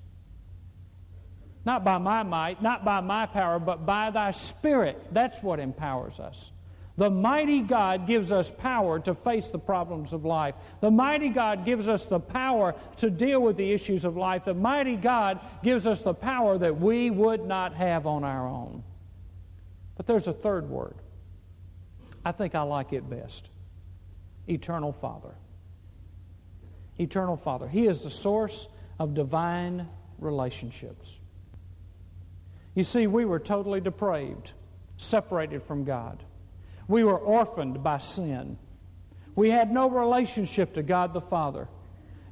Not 1.65 1.83
by 1.83 1.97
my 1.97 2.23
might, 2.23 2.61
not 2.61 2.83
by 2.83 2.99
my 3.01 3.25
power, 3.25 3.59
but 3.59 3.85
by 3.85 4.11
thy 4.11 4.31
Spirit. 4.31 4.97
That's 5.11 5.41
what 5.41 5.59
empowers 5.59 6.19
us. 6.19 6.51
The 6.97 7.09
mighty 7.09 7.61
God 7.61 8.07
gives 8.07 8.29
us 8.29 8.51
power 8.57 8.99
to 8.99 9.15
face 9.15 9.47
the 9.47 9.59
problems 9.59 10.11
of 10.11 10.25
life. 10.25 10.55
The 10.81 10.91
mighty 10.91 11.29
God 11.29 11.63
gives 11.63 11.87
us 11.87 12.05
the 12.05 12.19
power 12.19 12.75
to 12.97 13.09
deal 13.09 13.41
with 13.41 13.55
the 13.55 13.71
issues 13.71 14.03
of 14.03 14.17
life. 14.17 14.43
The 14.43 14.53
mighty 14.53 14.97
God 14.97 15.39
gives 15.63 15.87
us 15.87 16.01
the 16.01 16.13
power 16.13 16.57
that 16.57 16.81
we 16.81 17.09
would 17.09 17.45
not 17.45 17.73
have 17.75 18.05
on 18.05 18.25
our 18.25 18.45
own. 18.45 18.83
But 19.99 20.07
there's 20.07 20.27
a 20.27 20.33
third 20.33 20.69
word. 20.69 20.95
I 22.23 22.31
think 22.31 22.55
I 22.55 22.61
like 22.61 22.93
it 22.93 23.09
best 23.09 23.49
Eternal 24.47 24.93
Father. 24.93 25.35
Eternal 26.97 27.35
Father. 27.35 27.67
He 27.67 27.85
is 27.85 28.03
the 28.03 28.09
source 28.09 28.69
of 28.97 29.13
divine 29.13 29.89
relationships. 30.17 31.09
You 32.75 32.85
see, 32.85 33.07
we 33.07 33.25
were 33.25 33.39
totally 33.39 33.81
depraved, 33.81 34.53
separated 34.95 35.63
from 35.63 35.83
God. 35.83 36.23
We 36.87 37.03
were 37.03 37.17
orphaned 37.19 37.83
by 37.83 37.97
sin. 37.97 38.57
We 39.35 39.49
had 39.49 39.69
no 39.69 39.89
relationship 39.89 40.75
to 40.75 40.81
God 40.81 41.11
the 41.11 41.19
Father. 41.19 41.67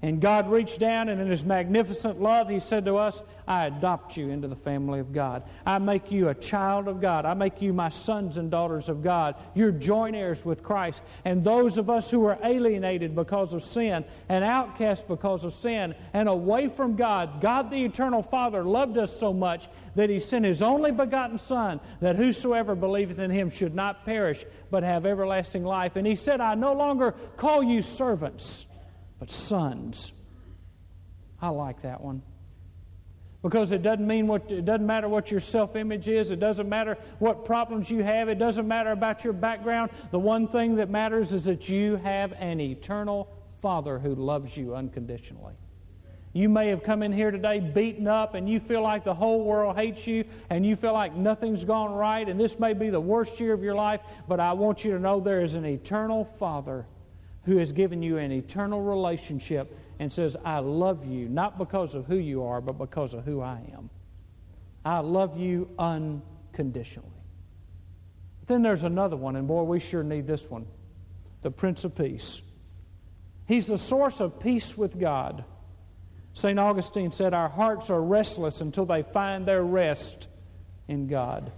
And 0.04 0.22
God 0.22 0.52
reached 0.52 0.80
down 0.80 1.10
and 1.10 1.20
in 1.20 1.28
His 1.28 1.44
magnificent 1.44 2.22
love, 2.22 2.50
He 2.50 2.60
said 2.60 2.86
to 2.86 2.98
us, 2.98 3.20
I 3.48 3.66
adopt 3.66 4.16
you 4.16 4.30
into 4.30 4.48
the 4.48 4.56
family 4.56 5.00
of 5.00 5.12
God. 5.12 5.44
I 5.66 5.80
make 5.80 6.12
you 6.12 6.30
a 6.30 6.36
child 6.36 6.88
of 6.88 7.02
God. 7.02 7.26
I 7.26 7.34
make 7.34 7.62
you 7.62 7.74
my 7.74 7.90
sons 7.90 8.38
and 8.38 8.52
daughters 8.52 8.90
of 8.90 9.02
God. 9.02 9.36
You're 9.56 9.72
joint 9.72 10.16
heirs 10.16 10.46
with 10.46 10.62
Christ. 10.62 11.02
And 11.26 11.44
those 11.44 11.80
of 11.80 11.90
us 11.90 12.12
who 12.12 12.26
are 12.26 12.38
alienated 12.44 13.16
because 13.16 13.54
of 13.54 13.64
sin 13.64 14.06
and 14.30 14.44
outcast 14.44 15.08
because 15.08 15.44
of 15.44 15.56
sin 15.56 15.96
and 16.14 16.30
away 16.30 16.68
from 16.68 16.96
God, 16.96 17.42
God 17.42 17.72
the 17.72 17.84
eternal 17.84 18.22
Father 18.22 18.64
loved 18.64 19.00
us 19.00 19.20
so 19.20 19.34
much 19.34 19.68
that 19.96 20.12
He 20.12 20.20
sent 20.20 20.46
His 20.46 20.62
only 20.62 20.92
begotten 20.92 21.40
Son, 21.40 21.80
that 22.02 22.18
whosoever 22.18 22.76
believeth 22.76 23.18
in 23.18 23.32
Him 23.32 23.50
should 23.50 23.74
not 23.74 24.06
perish, 24.06 24.46
but 24.70 24.84
have 24.84 25.08
everlasting 25.08 25.64
life. 25.64 25.96
And 25.96 26.06
He 26.06 26.16
said, 26.16 26.40
I 26.40 26.54
no 26.54 26.74
longer 26.74 27.16
call 27.36 27.64
you 27.64 27.82
servants 27.82 28.67
but 29.20 29.32
sons. 29.32 30.12
I 31.42 31.50
like 31.50 31.82
that 31.82 32.02
one. 32.02 32.22
Because 33.44 33.72
it 33.72 33.84
doesn't 33.84 34.06
mean 34.06 34.28
what 34.28 34.52
it 34.52 34.66
doesn't 34.66 34.86
matter 34.86 35.08
what 35.08 35.30
your 35.30 35.40
self-image 35.40 36.08
is, 36.08 36.32
it 36.32 36.40
doesn't 36.40 36.68
matter 36.68 36.98
what 37.20 37.46
problems 37.46 37.90
you 37.90 38.04
have, 38.04 38.30
it 38.30 38.40
doesn't 38.40 38.68
matter 38.68 38.92
about 38.92 39.24
your 39.24 39.34
background. 39.34 39.92
The 40.12 40.20
one 40.20 40.48
thing 40.48 40.76
that 40.78 40.90
matters 40.90 41.32
is 41.32 41.44
that 41.44 41.70
you 41.70 41.98
have 41.98 42.34
an 42.34 42.60
eternal 42.60 43.30
Father 43.62 44.00
who 44.00 44.16
loves 44.16 44.58
you 44.58 44.76
unconditionally. 44.76 45.54
You 46.34 46.50
may 46.50 46.68
have 46.70 46.84
come 46.84 47.04
in 47.04 47.14
here 47.14 47.32
today 47.32 47.60
beaten 47.60 48.08
up 48.08 48.34
and 48.34 48.50
you 48.50 48.60
feel 48.60 48.82
like 48.82 49.04
the 49.04 49.14
whole 49.14 49.44
world 49.44 49.76
hates 49.76 50.06
you 50.06 50.26
and 50.50 50.66
you 50.66 50.76
feel 50.76 50.94
like 50.94 51.16
nothing's 51.16 51.64
gone 51.64 51.94
right 51.94 52.28
and 52.28 52.40
this 52.40 52.60
may 52.60 52.74
be 52.74 52.90
the 52.90 53.00
worst 53.00 53.40
year 53.40 53.54
of 53.54 53.64
your 53.64 53.76
life, 53.76 54.02
but 54.28 54.40
I 54.40 54.54
want 54.54 54.84
you 54.84 54.92
to 54.92 55.00
know 55.00 55.20
there 55.20 55.42
is 55.42 55.56
an 55.56 55.66
eternal 55.66 56.26
Father 56.38 56.86
who 57.48 57.58
has 57.58 57.72
given 57.72 58.04
you 58.04 58.18
an 58.18 58.30
eternal 58.34 58.82
relationship 58.82 59.74
and 60.00 60.12
says, 60.12 60.36
I 60.44 60.60
love 60.60 61.06
you, 61.06 61.30
not 61.30 61.58
because 61.58 61.96
of 61.96 62.06
who 62.06 62.18
you 62.18 62.44
are, 62.44 62.60
but 62.60 62.78
because 62.78 63.14
of 63.14 63.24
who 63.24 63.42
I 63.42 63.62
am. 63.74 63.90
I 64.84 65.00
love 65.00 65.40
you 65.40 65.70
unconditionally. 65.80 67.08
Then 68.48 68.64
there's 68.64 68.84
another 68.84 69.16
one, 69.16 69.38
and 69.38 69.48
boy, 69.48 69.64
we 69.64 69.80
sure 69.80 70.04
need 70.04 70.28
this 70.28 70.44
one 70.44 70.68
the 71.42 71.50
Prince 71.50 71.86
of 71.86 71.96
Peace. 71.96 72.42
He's 73.48 73.66
the 73.66 73.78
source 73.78 74.20
of 74.20 74.42
peace 74.42 74.78
with 74.78 75.00
God. 75.00 75.46
St. 76.34 76.60
Augustine 76.60 77.14
said, 77.14 77.34
Our 77.34 77.48
hearts 77.48 77.90
are 77.90 78.02
restless 78.02 78.60
until 78.60 78.86
they 78.86 79.04
find 79.04 79.46
their 79.46 79.64
rest 79.64 80.28
in 80.90 81.08
God. 81.08 81.50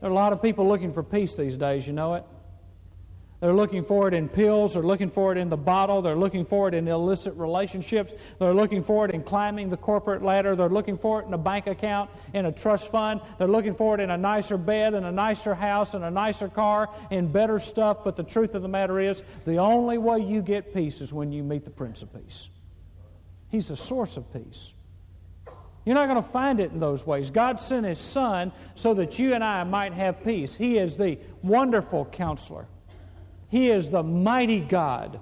There 0.00 0.10
are 0.10 0.12
a 0.12 0.14
lot 0.14 0.34
of 0.34 0.42
people 0.42 0.68
looking 0.68 0.92
for 0.92 1.02
peace 1.02 1.34
these 1.36 1.56
days, 1.56 1.86
you 1.86 1.94
know 1.94 2.14
it. 2.16 2.24
They're 3.40 3.54
looking 3.54 3.84
for 3.84 4.08
it 4.08 4.14
in 4.14 4.28
pills. 4.28 4.72
They're 4.72 4.82
looking 4.82 5.10
for 5.10 5.30
it 5.30 5.36
in 5.38 5.50
the 5.50 5.58
bottle. 5.58 6.00
They're 6.00 6.16
looking 6.16 6.46
for 6.46 6.68
it 6.68 6.74
in 6.74 6.88
illicit 6.88 7.34
relationships. 7.34 8.14
They're 8.38 8.54
looking 8.54 8.82
for 8.82 9.04
it 9.04 9.14
in 9.14 9.22
climbing 9.22 9.68
the 9.68 9.76
corporate 9.76 10.22
ladder. 10.22 10.56
They're 10.56 10.70
looking 10.70 10.96
for 10.96 11.20
it 11.20 11.26
in 11.26 11.34
a 11.34 11.38
bank 11.38 11.66
account, 11.66 12.10
in 12.32 12.46
a 12.46 12.52
trust 12.52 12.90
fund. 12.90 13.20
They're 13.38 13.46
looking 13.46 13.74
for 13.74 13.94
it 13.94 14.00
in 14.00 14.10
a 14.10 14.16
nicer 14.16 14.56
bed, 14.56 14.94
in 14.94 15.04
a 15.04 15.12
nicer 15.12 15.54
house, 15.54 15.92
in 15.92 16.02
a 16.02 16.10
nicer 16.10 16.48
car, 16.48 16.88
in 17.10 17.30
better 17.30 17.60
stuff. 17.60 17.98
But 18.04 18.16
the 18.16 18.24
truth 18.24 18.54
of 18.54 18.62
the 18.62 18.68
matter 18.68 18.98
is, 18.98 19.22
the 19.44 19.58
only 19.58 19.98
way 19.98 20.20
you 20.20 20.40
get 20.40 20.72
peace 20.72 21.02
is 21.02 21.12
when 21.12 21.30
you 21.30 21.42
meet 21.42 21.64
the 21.64 21.70
Prince 21.70 22.00
of 22.00 22.12
Peace. 22.14 22.48
He's 23.48 23.68
the 23.68 23.76
source 23.76 24.16
of 24.16 24.32
peace. 24.32 24.72
You're 25.84 25.94
not 25.94 26.08
going 26.08 26.22
to 26.22 26.30
find 26.30 26.58
it 26.58 26.72
in 26.72 26.80
those 26.80 27.06
ways. 27.06 27.30
God 27.30 27.60
sent 27.60 27.86
His 27.86 27.98
Son 27.98 28.50
so 28.74 28.94
that 28.94 29.18
you 29.18 29.34
and 29.34 29.44
I 29.44 29.62
might 29.64 29.92
have 29.92 30.24
peace. 30.24 30.54
He 30.54 30.78
is 30.78 30.96
the 30.96 31.18
wonderful 31.42 32.06
counselor. 32.06 32.66
He 33.48 33.68
is 33.68 33.90
the 33.90 34.02
mighty 34.02 34.60
God, 34.60 35.20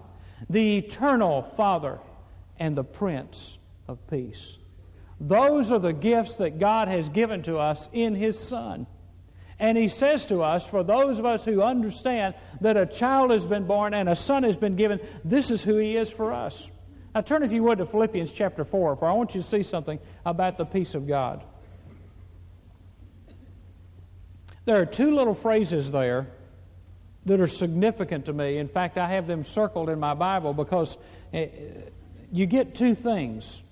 the 0.49 0.79
eternal 0.79 1.53
Father, 1.57 1.99
and 2.59 2.77
the 2.77 2.85
Prince 2.85 3.59
of 3.89 3.99
Peace. 4.09 4.57
Those 5.21 5.71
are 5.71 5.79
the 5.79 5.93
gifts 5.93 6.37
that 6.37 6.59
God 6.59 6.89
has 6.89 7.09
given 7.09 7.43
to 7.45 7.57
us 7.57 7.89
in 7.93 8.15
His 8.15 8.39
Son. 8.39 8.87
And 9.59 9.79
He 9.79 9.89
says 9.89 10.25
to 10.27 10.43
us, 10.43 10.65
for 10.67 10.83
those 10.83 11.19
of 11.19 11.27
us 11.27 11.45
who 11.45 11.63
understand 11.63 12.35
that 12.61 12.77
a 12.77 12.87
child 12.87 13.31
has 13.31 13.47
been 13.47 13.67
born 13.67 13.95
and 13.95 14.09
a 14.09 14.17
son 14.17 14.43
has 14.43 14.57
been 14.57 14.77
given, 14.77 15.01
this 15.25 15.51
is 15.51 15.63
who 15.63 15.77
He 15.77 15.97
is 15.97 16.11
for 16.11 16.33
us. 16.33 16.69
Now 17.15 17.21
turn, 17.21 17.45
if 17.45 17.53
you 17.53 17.63
would, 17.63 17.79
to 17.79 17.87
Philippians 17.87 18.33
chapter 18.33 18.65
4, 18.65 18.97
for 18.97 19.07
I 19.07 19.13
want 19.13 19.35
you 19.35 19.43
to 19.43 19.49
see 19.49 19.63
something 19.63 20.01
about 20.27 20.59
the 20.59 20.65
peace 20.65 20.95
of 20.95 21.07
God. 21.07 21.45
There 24.65 24.81
are 24.81 24.87
two 24.87 25.15
little 25.15 25.35
phrases 25.35 25.91
there 25.91 26.27
that 27.27 27.41
are 27.41 27.49
significant 27.49 28.27
to 28.27 28.33
me. 28.33 28.59
In 28.59 28.69
fact, 28.69 28.99
I 28.99 29.09
have 29.11 29.27
them 29.27 29.45
circled 29.45 29.89
in 29.89 29.99
my 29.99 30.15
Bible 30.15 30.53
because 30.53 30.97
eh, 31.33 31.49
you 32.31 32.47
get 32.47 32.75
two 32.75 32.95
things. 32.95 33.63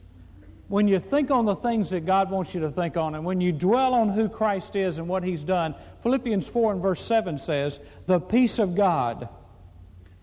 When 0.68 0.88
you 0.88 1.00
think 1.00 1.30
on 1.30 1.44
the 1.44 1.56
things 1.56 1.90
that 1.90 2.06
God 2.06 2.30
wants 2.30 2.54
you 2.54 2.60
to 2.62 2.70
think 2.70 2.96
on, 2.96 3.14
and 3.14 3.26
when 3.26 3.42
you 3.42 3.52
dwell 3.52 3.92
on 3.92 4.08
who 4.08 4.28
Christ 4.28 4.74
is 4.74 4.96
and 4.96 5.06
what 5.06 5.22
He's 5.22 5.44
done, 5.44 5.74
Philippians 6.02 6.46
4 6.46 6.72
and 6.72 6.82
verse 6.82 7.04
7 7.04 7.38
says, 7.38 7.78
The 8.06 8.20
peace 8.20 8.58
of 8.58 8.74
God 8.74 9.28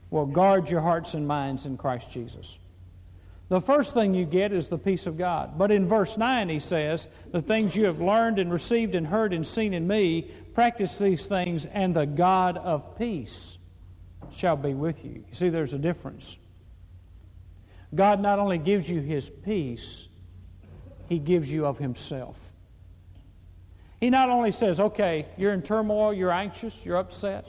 will 0.10 0.26
guard 0.26 0.70
your 0.70 0.82
hearts 0.82 1.14
and 1.14 1.28
minds 1.28 1.68
in 1.68 1.78
Christ 1.78 2.10
Jesus. 2.10 2.58
The 3.50 3.62
first 3.62 3.96
thing 3.96 4.14
you 4.14 4.26
get 4.26 4.54
is 4.54 4.68
the 4.68 4.78
peace 4.78 5.08
of 5.08 5.18
God. 5.18 5.58
But 5.58 5.72
in 5.72 5.88
verse 5.88 6.16
9, 6.18 6.50
he 6.50 6.60
says, 6.60 7.06
The 7.32 7.42
things 7.42 7.76
you 7.76 7.86
have 7.86 8.00
learned 8.00 8.38
and 8.38 8.52
received 8.52 8.94
and 8.94 9.06
heard 9.06 9.34
and 9.34 9.46
seen 9.46 9.74
in 9.74 9.88
me, 9.88 10.32
practice 10.60 10.98
these 10.98 11.26
things, 11.26 11.66
and 11.72 11.96
the 11.96 12.06
God 12.06 12.58
of 12.58 12.98
peace 12.98 13.58
shall 14.34 14.58
be 14.58 14.74
with 14.74 15.06
you. 15.06 15.24
You 15.30 15.34
see, 15.34 15.48
there's 15.48 15.72
a 15.72 15.78
difference. 15.78 16.36
God 17.96 18.20
not 18.20 18.40
only 18.40 18.58
gives 18.58 18.90
you 18.90 19.00
his 19.00 19.30
peace, 19.46 20.10
he 21.08 21.18
gives 21.18 21.50
you 21.50 21.66
of 21.66 21.78
himself. 21.78 22.38
He 24.02 24.10
not 24.10 24.30
only 24.30 24.52
says, 24.52 24.82
okay, 24.82 25.28
you're 25.38 25.54
in 25.54 25.62
turmoil, 25.62 26.14
you're 26.14 26.30
anxious, 26.30 26.76
you're 26.84 26.98
upset, 26.98 27.48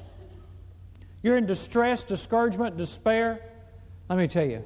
you're 1.20 1.36
in 1.36 1.46
distress, 1.46 2.04
discouragement, 2.04 2.76
despair. 2.76 3.40
Let 4.08 4.20
me 4.20 4.28
tell 4.28 4.46
you, 4.46 4.62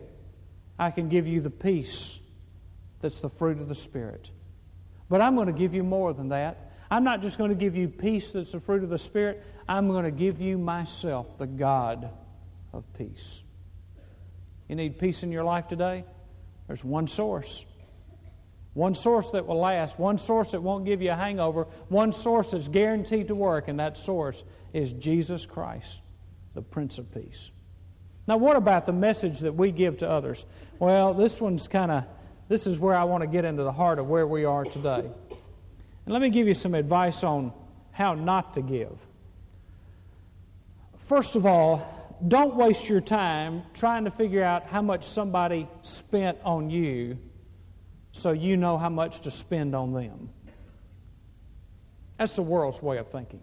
I 0.79 0.91
can 0.91 1.09
give 1.09 1.27
you 1.27 1.41
the 1.41 1.49
peace 1.49 2.19
that's 3.01 3.23
the 3.23 3.31
fruit 3.31 3.59
of 3.59 3.69
the 3.69 3.75
Spirit. 3.75 4.29
But 5.09 5.23
I'm 5.23 5.35
going 5.35 5.47
to 5.47 5.59
give 5.59 5.73
you 5.73 5.83
more 5.83 6.13
than 6.13 6.29
that. 6.29 6.73
I'm 6.91 7.05
not 7.05 7.23
just 7.23 7.39
going 7.39 7.51
to 7.51 7.57
give 7.57 7.77
you 7.77 7.89
peace 7.89 8.31
that's 8.31 8.53
the 8.53 8.61
fruit 8.61 8.85
of 8.85 8.91
the 8.91 8.99
Spirit. 8.99 9.43
I'm 9.69 9.89
going 9.89 10.05
to 10.05 10.11
give 10.11 10.41
you 10.41 10.59
myself, 10.59 11.39
the 11.39 11.47
God 11.47 12.11
of 12.73 12.85
peace. 12.99 13.43
You 14.69 14.77
need 14.77 14.99
peace 14.99 15.23
in 15.23 15.33
your 15.33 15.45
life 15.45 15.69
today? 15.69 16.05
There's 16.67 16.85
one 16.85 17.09
source. 17.09 17.65
One 18.75 18.95
source 18.95 19.31
that 19.31 19.47
will 19.47 19.61
last, 19.61 19.99
one 19.99 20.19
source 20.19 20.51
that 20.51 20.63
won't 20.63 20.85
give 20.85 21.01
you 21.01 21.13
a 21.13 21.17
hangover, 21.17 21.69
one 21.89 22.13
source 22.13 22.51
that's 22.51 22.67
guaranteed 22.67 23.29
to 23.29 23.35
work, 23.35 23.69
and 23.69 23.79
that 23.79 23.97
source 23.97 24.43
is 24.73 24.93
Jesus 24.93 25.47
Christ, 25.47 26.01
the 26.55 26.63
Prince 26.63 26.99
of 26.99 27.13
Peace. 27.15 27.51
Now, 28.27 28.39
what 28.39 28.57
about 28.57 28.87
the 28.87 28.93
message 28.93 29.41
that 29.41 29.55
we 29.55 29.71
give 29.71 29.99
to 29.99 30.11
others? 30.11 30.45
Well, 30.81 31.15
this 31.15 31.41
one's 31.41 31.69
kind 31.69 31.93
of, 31.93 32.05
this 32.49 32.67
is 32.67 32.79
where 32.79 32.97
I 32.97 33.05
want 33.05 33.23
to 33.23 33.29
get 33.29 33.45
into 33.45 33.63
the 33.63 33.73
heart 33.73 34.01
of 34.01 34.09
where 34.09 34.27
we 34.27 34.45
are 34.45 34.65
today. 34.65 35.09
And 36.05 36.13
let 36.13 36.23
me 36.23 36.31
give 36.31 36.47
you 36.47 36.55
some 36.55 36.75
advice 36.75 37.23
on 37.23 37.53
how 37.93 38.15
not 38.15 38.55
to 38.55 38.63
give. 38.63 38.97
First 41.07 41.37
of 41.37 41.47
all, 41.47 42.17
don't 42.27 42.57
waste 42.57 42.89
your 42.89 43.01
time 43.01 43.63
trying 43.75 44.05
to 44.05 44.11
figure 44.11 44.43
out 44.43 44.67
how 44.67 44.83
much 44.83 45.09
somebody 45.09 45.69
spent 45.83 46.39
on 46.45 46.71
you 46.71 47.19
so 48.13 48.33
you 48.33 48.57
know 48.57 48.79
how 48.79 48.89
much 48.89 49.21
to 49.23 49.31
spend 49.31 49.75
on 49.75 49.93
them. 49.93 50.31
That's 52.19 52.35
the 52.37 52.43
world's 52.43 52.81
way 52.81 52.99
of 52.99 53.11
thinking. 53.11 53.41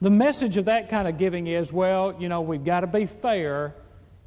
The 0.00 0.10
message 0.10 0.56
of 0.56 0.64
that 0.64 0.90
kind 0.90 1.06
of 1.06 1.18
giving 1.18 1.46
is 1.46 1.72
well, 1.72 2.16
you 2.18 2.28
know, 2.28 2.40
we've 2.40 2.64
got 2.64 2.80
to 2.80 2.86
be 2.86 3.06
fair 3.06 3.74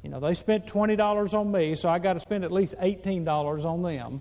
you 0.02 0.10
know, 0.10 0.20
they 0.20 0.34
spent 0.34 0.66
$20 0.66 1.34
on 1.34 1.50
me, 1.50 1.74
so 1.74 1.88
I 1.88 1.98
got 1.98 2.14
to 2.14 2.20
spend 2.20 2.44
at 2.44 2.52
least 2.52 2.74
$18 2.80 3.64
on 3.64 3.82
them. 3.82 4.20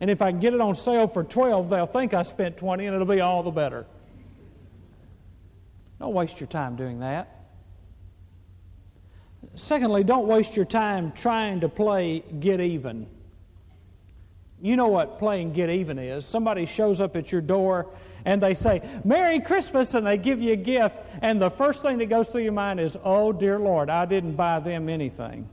And 0.00 0.10
if 0.10 0.22
I 0.22 0.30
can 0.30 0.40
get 0.40 0.54
it 0.54 0.60
on 0.60 0.76
sale 0.76 1.08
for 1.08 1.24
12, 1.24 1.70
they'll 1.70 1.86
think 1.86 2.14
I 2.14 2.22
spent 2.22 2.56
20 2.56 2.86
and 2.86 2.94
it'll 2.94 3.06
be 3.06 3.20
all 3.20 3.42
the 3.42 3.50
better. 3.50 3.86
Don't 5.98 6.14
waste 6.14 6.38
your 6.38 6.46
time 6.46 6.76
doing 6.76 7.00
that. 7.00 7.34
Secondly, 9.56 10.04
don't 10.04 10.28
waste 10.28 10.54
your 10.54 10.64
time 10.64 11.12
trying 11.12 11.60
to 11.60 11.68
play 11.68 12.20
get 12.20 12.60
even. 12.60 13.06
You 14.60 14.76
know 14.76 14.88
what 14.88 15.18
playing 15.18 15.52
get 15.52 15.70
even 15.70 15.98
is. 15.98 16.24
Somebody 16.24 16.66
shows 16.66 17.00
up 17.00 17.16
at 17.16 17.30
your 17.32 17.40
door 17.40 17.86
and 18.24 18.42
they 18.42 18.54
say, 18.54 18.82
Merry 19.04 19.40
Christmas, 19.40 19.94
and 19.94 20.06
they 20.06 20.16
give 20.16 20.40
you 20.40 20.52
a 20.52 20.56
gift, 20.56 20.98
and 21.22 21.40
the 21.40 21.50
first 21.50 21.82
thing 21.82 21.98
that 21.98 22.06
goes 22.06 22.28
through 22.28 22.42
your 22.42 22.52
mind 22.52 22.80
is, 22.80 22.96
Oh, 23.04 23.32
dear 23.32 23.58
Lord, 23.58 23.88
I 23.88 24.04
didn't 24.04 24.34
buy 24.34 24.60
them 24.60 24.88
anything. 24.88 25.48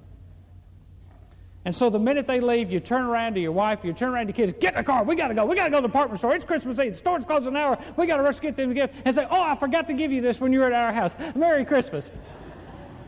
And 1.65 1.75
so 1.75 1.89
the 1.89 1.97
minute 1.97 2.27
they 2.27 2.39
leave, 2.39 2.71
you 2.71 2.79
turn 2.79 3.05
around 3.05 3.33
to 3.33 3.39
your 3.39 3.51
wife, 3.51 3.79
you 3.83 3.91
turn 3.91 4.09
around 4.13 4.27
to 4.27 4.33
your 4.37 4.47
kids, 4.47 4.55
get 4.61 4.75
in 4.75 4.77
the 4.77 4.83
car, 4.83 5.03
we 5.03 5.15
got 5.15 5.29
to 5.29 5.33
go, 5.33 5.45
we 5.45 5.55
got 5.55 5.63
to 5.63 5.71
go 5.71 5.77
to 5.77 5.81
the 5.81 5.87
department 5.87 6.19
store, 6.19 6.35
it's 6.35 6.45
Christmas 6.45 6.77
Eve, 6.77 6.93
the 6.93 6.97
store's 6.99 7.25
closed 7.25 7.47
an 7.47 7.55
hour, 7.55 7.75
we 7.97 8.05
got 8.05 8.17
to 8.17 8.23
rush 8.23 8.35
to 8.35 8.41
get 8.43 8.55
them 8.55 8.69
a 8.69 8.75
gift, 8.75 8.93
and 9.03 9.15
say, 9.15 9.25
Oh, 9.29 9.41
I 9.41 9.55
forgot 9.55 9.87
to 9.87 9.93
give 9.93 10.11
you 10.11 10.21
this 10.21 10.39
when 10.39 10.53
you 10.53 10.59
were 10.59 10.67
at 10.67 10.73
our 10.73 10.93
house. 10.93 11.15
Merry 11.35 11.65
Christmas. 11.65 12.11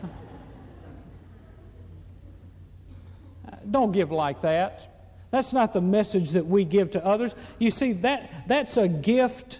Don't 3.70 3.91
give 3.91 4.12
like 4.12 4.41
that. 4.41 4.91
That's 5.30 5.54
not 5.54 5.74
the 5.74 5.82
message 5.82 6.32
that 6.32 6.48
we 6.48 6.65
give 6.65 6.89
to 6.91 7.06
others. 7.06 7.36
You 7.60 7.70
see, 7.70 7.93
that, 7.93 8.32
that's 8.48 8.76
a 8.78 8.88
gift 8.88 9.60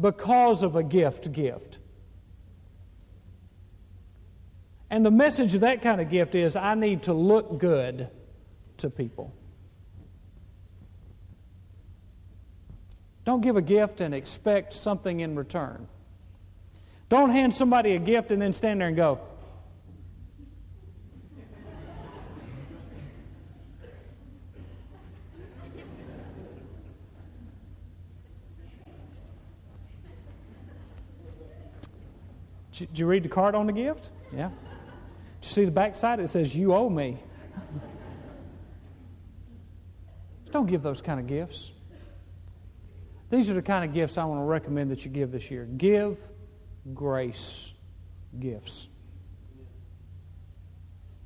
because 0.00 0.62
of 0.62 0.76
a 0.76 0.84
gift 0.84 1.32
gift. 1.32 1.78
And 4.90 5.04
the 5.04 5.10
message 5.10 5.56
of 5.56 5.62
that 5.62 5.82
kind 5.82 6.00
of 6.00 6.08
gift 6.08 6.36
is 6.36 6.54
I 6.54 6.76
need 6.76 7.02
to 7.04 7.12
look 7.12 7.58
good 7.58 8.08
to 8.78 8.90
people. 8.90 9.32
Don't 13.24 13.42
give 13.42 13.56
a 13.56 13.62
gift 13.62 14.00
and 14.00 14.14
expect 14.14 14.72
something 14.72 15.20
in 15.20 15.36
return. 15.36 15.86
Don't 17.08 17.30
hand 17.30 17.54
somebody 17.54 17.94
a 17.94 17.98
gift 17.98 18.30
and 18.30 18.40
then 18.40 18.52
stand 18.52 18.80
there 18.80 18.88
and 18.88 18.96
go, 18.96 19.20
Did 32.78 32.96
you 32.96 33.06
read 33.06 33.24
the 33.24 33.28
card 33.28 33.56
on 33.56 33.66
the 33.66 33.72
gift? 33.72 34.08
Yeah. 34.32 34.50
Did 35.40 35.48
you 35.48 35.50
see 35.50 35.64
the 35.64 35.70
back 35.72 35.96
side? 35.96 36.20
It 36.20 36.30
says, 36.30 36.54
You 36.54 36.74
owe 36.74 36.88
me. 36.88 37.18
Give 40.68 40.82
those 40.82 41.00
kind 41.00 41.18
of 41.18 41.26
gifts. 41.26 41.70
These 43.30 43.50
are 43.50 43.54
the 43.54 43.62
kind 43.62 43.84
of 43.84 43.92
gifts 43.92 44.16
I 44.16 44.24
want 44.24 44.40
to 44.40 44.44
recommend 44.44 44.90
that 44.90 45.04
you 45.04 45.10
give 45.10 45.32
this 45.32 45.50
year. 45.50 45.64
Give 45.64 46.16
grace 46.94 47.72
gifts. 48.38 48.86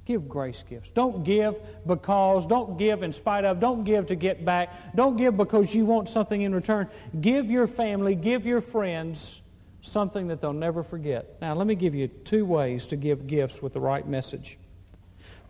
Give 0.05 0.29
grace 0.29 0.65
gifts. 0.69 0.91
Don't 0.95 1.23
give 1.23 1.55
because, 1.87 2.45
don't 2.47 2.77
give 2.77 3.03
in 3.03 3.13
spite 3.13 3.45
of, 3.45 3.61
don't 3.61 3.85
give 3.85 4.09
to 4.09 4.17
get 4.17 4.45
back, 4.45 4.97
don't 4.97 5.17
give 5.17 5.37
because 5.37 5.73
you 5.73 5.87
want 5.87 6.09
something 6.09 6.43
in 6.43 6.53
return. 6.53 6.89
Give 7.21 7.47
your 7.49 7.69
family, 7.69 8.17
give 8.17 8.45
your 8.45 8.61
friends 8.61 9.41
something 9.83 10.29
that 10.29 10.41
they'll 10.41 10.53
never 10.53 10.83
forget. 10.83 11.37
Now, 11.41 11.55
let 11.55 11.67
me 11.67 11.77
give 11.77 11.95
you 11.95 12.09
two 12.09 12.45
ways 12.45 12.89
to 12.89 12.97
give 12.97 13.27
gifts 13.27 13.63
with 13.63 13.73
the 13.73 13.81
right 13.81 14.07
message. 14.07 14.59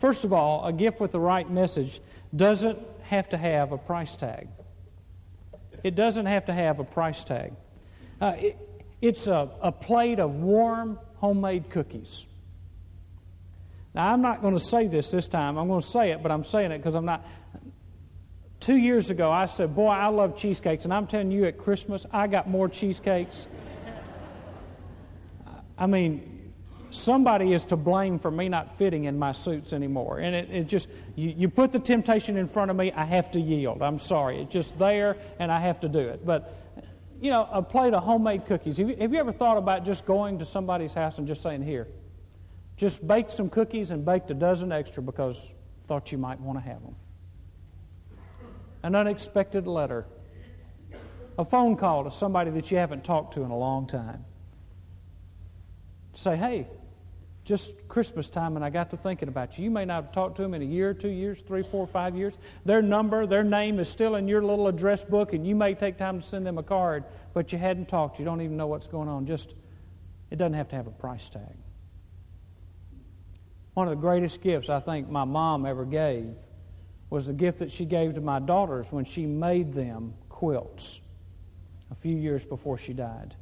First 0.01 0.25
of 0.25 0.33
all, 0.33 0.67
a 0.67 0.73
gift 0.73 1.01
with 1.01 1.13
the 1.13 1.21
right 1.21 1.49
message 1.49 2.01
doesn't 2.35 2.79
have 3.13 3.29
to 3.29 3.37
have 3.37 3.73
a 3.73 3.79
price 3.79 4.15
tag. 4.17 4.49
It 5.85 5.95
doesn't 5.95 6.27
have 6.27 6.47
to 6.47 6.55
have 6.55 6.81
a 6.81 6.85
price 6.85 7.23
tag. 7.25 7.53
Uh, 8.21 8.33
it, 8.37 8.59
it's 9.01 9.27
a, 9.27 9.51
a 9.61 9.73
plate 9.73 10.19
of 10.19 10.31
warm 10.31 10.99
homemade 11.17 11.71
cookies. 11.71 12.25
Now, 13.95 14.13
I'm 14.13 14.23
not 14.23 14.41
going 14.41 14.55
to 14.55 14.65
say 14.65 14.87
this 14.87 15.11
this 15.11 15.29
time. 15.29 15.59
I'm 15.59 15.69
going 15.69 15.83
to 15.83 15.89
say 15.89 16.13
it, 16.13 16.23
but 16.23 16.33
I'm 16.33 16.45
saying 16.45 16.73
it 16.73 16.79
because 16.79 16.95
I'm 16.95 17.05
not. 17.05 17.27
Two 18.61 18.77
years 18.77 19.11
ago, 19.11 19.31
I 19.31 19.47
said, 19.47 19.75
Boy, 19.75 19.89
I 19.89 20.07
love 20.07 20.39
cheesecakes. 20.39 20.85
And 20.85 20.95
I'm 20.95 21.07
telling 21.07 21.33
you, 21.33 21.45
at 21.45 21.59
Christmas, 21.59 22.07
I 22.13 22.29
got 22.29 22.49
more 22.49 22.69
cheesecakes. 22.69 23.47
I 25.77 25.87
mean, 25.87 26.42
somebody 26.95 27.53
is 27.53 27.65
to 27.65 27.77
blame 27.77 28.19
for 28.19 28.31
me 28.31 28.49
not 28.49 28.79
fitting 28.79 29.05
in 29.05 29.19
my 29.19 29.33
suits 29.33 29.73
anymore. 29.73 30.19
And 30.19 30.35
it, 30.35 30.51
it 30.51 30.65
just, 30.65 30.89
you, 31.17 31.35
you 31.37 31.49
put 31.49 31.73
the 31.73 31.79
temptation 31.79 32.37
in 32.37 32.49
front 32.49 32.71
of 32.71 32.77
me, 32.77 32.93
I 32.93 33.05
have 33.05 33.31
to 33.33 33.41
yield. 33.41 33.83
I'm 33.83 33.99
sorry. 33.99 34.43
It's 34.43 34.53
just 34.53 34.79
there, 34.79 35.17
and 35.39 35.51
I 35.51 35.61
have 35.61 35.81
to 35.81 35.89
do 35.89 36.01
it. 36.01 36.25
But, 36.25 36.55
you 37.21 37.31
know, 37.31 37.49
a 37.51 37.63
plate 37.63 37.95
of 37.95 38.03
homemade 38.05 38.47
cookies. 38.47 38.77
Have 38.77 38.89
you, 38.89 38.97
have 38.97 39.13
you 39.13 39.19
ever 39.19 39.33
thought 39.33 39.57
about 39.57 39.85
just 39.85 40.05
going 40.07 40.39
to 40.41 40.45
somebody's 40.45 40.93
house 40.93 41.19
and 41.19 41.27
just 41.27 41.43
saying, 41.43 41.63
Here, 41.63 41.89
just 42.77 43.07
baked 43.07 43.31
some 43.33 43.49
cookies 43.49 43.91
and 43.91 44.05
baked 44.05 44.31
a 44.31 44.35
dozen 44.35 44.73
extra 44.73 45.03
because 45.03 45.37
thought 45.89 46.11
you 46.13 46.19
might 46.19 46.41
want 46.41 46.59
to 46.59 46.65
have 46.65 46.83
them. 46.83 46.97
An 48.83 48.95
unexpected 48.95 49.67
letter. 49.67 50.07
A 51.39 51.45
phone 51.45 51.77
call 51.77 52.05
to 52.05 52.11
somebody 52.11 52.51
that 52.51 52.71
you 52.71 52.77
haven't 52.77 53.05
talked 53.05 53.35
to 53.35 53.43
in 53.43 53.51
a 53.51 53.57
long 53.57 53.87
time. 53.87 54.25
Say, 56.15 56.37
hey, 56.37 56.67
just 57.45 57.73
Christmas 57.89 58.31
time, 58.31 58.55
and 58.57 58.65
I 58.65 58.71
got 58.71 58.91
to 58.91 58.97
thinking 58.97 59.29
about 59.29 59.59
you. 59.59 59.65
You 59.65 59.71
may 59.71 59.85
not 59.85 60.05
have 60.05 60.13
talked 60.13 60.37
to 60.37 60.43
them 60.43 60.55
in 60.55 60.63
a 60.63 60.67
year, 60.67 60.95
two 60.95 61.09
years, 61.09 61.39
three, 61.47 61.65
four, 61.65 61.87
five 61.89 62.15
years. 62.15 62.35
Their 62.65 62.83
number, 62.83 63.27
their 63.27 63.43
name 63.43 63.81
is 63.81 63.89
still 63.89 64.15
in 64.15 64.29
your 64.29 64.43
little 64.43 64.69
address 64.69 65.03
book, 65.03 65.33
and 65.33 65.47
you 65.47 65.57
may 65.57 65.75
take 65.75 65.99
time 65.99 66.21
to 66.21 66.27
send 66.27 66.47
them 66.47 66.59
a 66.59 66.63
card, 66.63 67.05
but 67.35 67.53
you 67.53 67.59
hadn't 67.59 67.89
talked. 67.89 68.21
You 68.21 68.25
don't 68.25 68.43
even 68.43 68.57
know 68.57 68.69
what's 68.69 68.87
going 68.87 69.09
on. 69.09 69.27
Just, 69.27 69.55
it 70.31 70.37
doesn't 70.37 70.55
have 70.55 70.69
to 70.69 70.77
have 70.77 70.87
a 70.87 70.93
price 70.93 71.29
tag. 71.29 71.57
One 73.75 73.89
of 73.89 73.97
the 73.97 74.01
greatest 74.01 74.41
gifts 74.41 74.69
I 74.69 74.81
think 74.81 75.09
my 75.09 75.25
mom 75.25 75.67
ever 75.67 75.85
gave 75.85 76.35
was 77.11 77.27
the 77.27 77.33
gift 77.33 77.59
that 77.59 77.73
she 77.73 77.85
gave 77.85 78.15
to 78.15 78.21
my 78.21 78.39
daughters 78.39 78.87
when 78.91 79.05
she 79.05 79.27
made 79.27 79.75
them 79.75 80.15
quilts 80.29 81.01
a 81.91 81.95
few 81.97 82.17
years 82.17 82.45
before 82.45 82.79
she 82.79 82.93
died. 82.93 83.35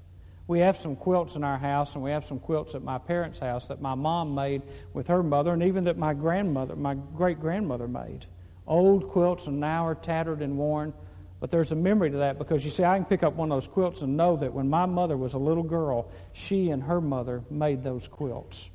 We 0.51 0.59
have 0.59 0.81
some 0.81 0.97
quilts 0.97 1.37
in 1.37 1.45
our 1.45 1.59
house, 1.59 1.95
and 1.95 2.03
we 2.03 2.11
have 2.11 2.25
some 2.25 2.41
quilts 2.41 2.75
at 2.75 2.83
my 2.83 2.99
parents' 2.99 3.39
house 3.39 3.67
that 3.67 3.81
my 3.81 3.95
mom 3.95 4.35
made 4.35 4.63
with 4.93 5.07
her 5.07 5.23
mother, 5.23 5.53
and 5.53 5.63
even 5.63 5.85
that 5.85 5.97
my 5.97 6.13
grandmother, 6.13 6.75
my 6.75 6.95
great 6.95 7.39
grandmother, 7.39 7.87
made. 7.87 8.27
Old 8.67 9.11
quilts, 9.11 9.47
and 9.47 9.61
now 9.61 9.87
are 9.87 9.95
tattered 9.95 10.43
and 10.43 10.59
worn. 10.59 10.93
But 11.39 11.53
there's 11.53 11.71
a 11.71 11.77
memory 11.77 12.11
to 12.11 12.17
that 12.17 12.37
because 12.37 12.65
you 12.65 12.73
see, 12.73 12.83
I 12.83 12.97
can 12.97 13.05
pick 13.05 13.23
up 13.23 13.37
one 13.37 13.53
of 13.53 13.63
those 13.63 13.73
quilts 13.73 14.03
and 14.03 14.17
know 14.17 14.39
that 14.39 14.53
when 14.53 14.69
my 14.69 14.87
mother 14.87 15.17
was 15.17 15.35
a 15.35 15.39
little 15.39 15.63
girl, 15.63 16.11
she 16.33 16.71
and 16.71 16.83
her 16.83 17.01
mother 17.01 17.45
made 17.49 17.85
those 17.85 18.09
quilts. 18.09 18.71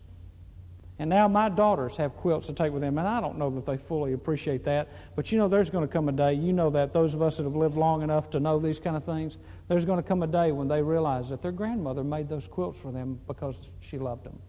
And 0.97 1.09
now 1.09 1.27
my 1.27 1.49
daughters 1.49 1.97
have 1.97 2.15
quilts 2.15 2.47
to 2.47 2.53
take 2.53 2.71
with 2.71 2.81
them, 2.81 2.97
and 2.97 3.05
I 3.05 3.19
don't 3.19 3.37
know 3.37 3.49
that 3.51 3.65
they 3.65 3.75
fully 3.75 4.13
appreciate 4.13 4.63
that. 4.63 4.87
But 5.15 5.29
you 5.29 5.37
know, 5.37 5.49
there's 5.49 5.69
going 5.69 5.85
to 5.85 5.91
come 5.91 6.07
a 6.07 6.13
day, 6.13 6.33
you 6.33 6.53
know 6.53 6.69
that, 6.69 6.93
those 6.93 7.13
of 7.13 7.21
us 7.21 7.35
that 7.35 7.43
have 7.43 7.55
lived 7.55 7.75
long 7.75 8.01
enough 8.01 8.29
to 8.29 8.39
know 8.39 8.59
these 8.59 8.79
kind 8.79 8.95
of 8.95 9.03
things, 9.03 9.35
there's 9.67 9.83
going 9.83 10.01
to 10.01 10.07
come 10.07 10.23
a 10.23 10.27
day 10.27 10.53
when 10.53 10.69
they 10.69 10.81
realize 10.81 11.29
that 11.29 11.41
their 11.41 11.51
grandmother 11.51 12.03
made 12.03 12.29
those 12.29 12.47
quilts 12.47 12.79
for 12.79 12.93
them 12.93 13.19
because 13.27 13.57
she 13.81 13.97
loved 13.97 14.23
them. 14.23 14.39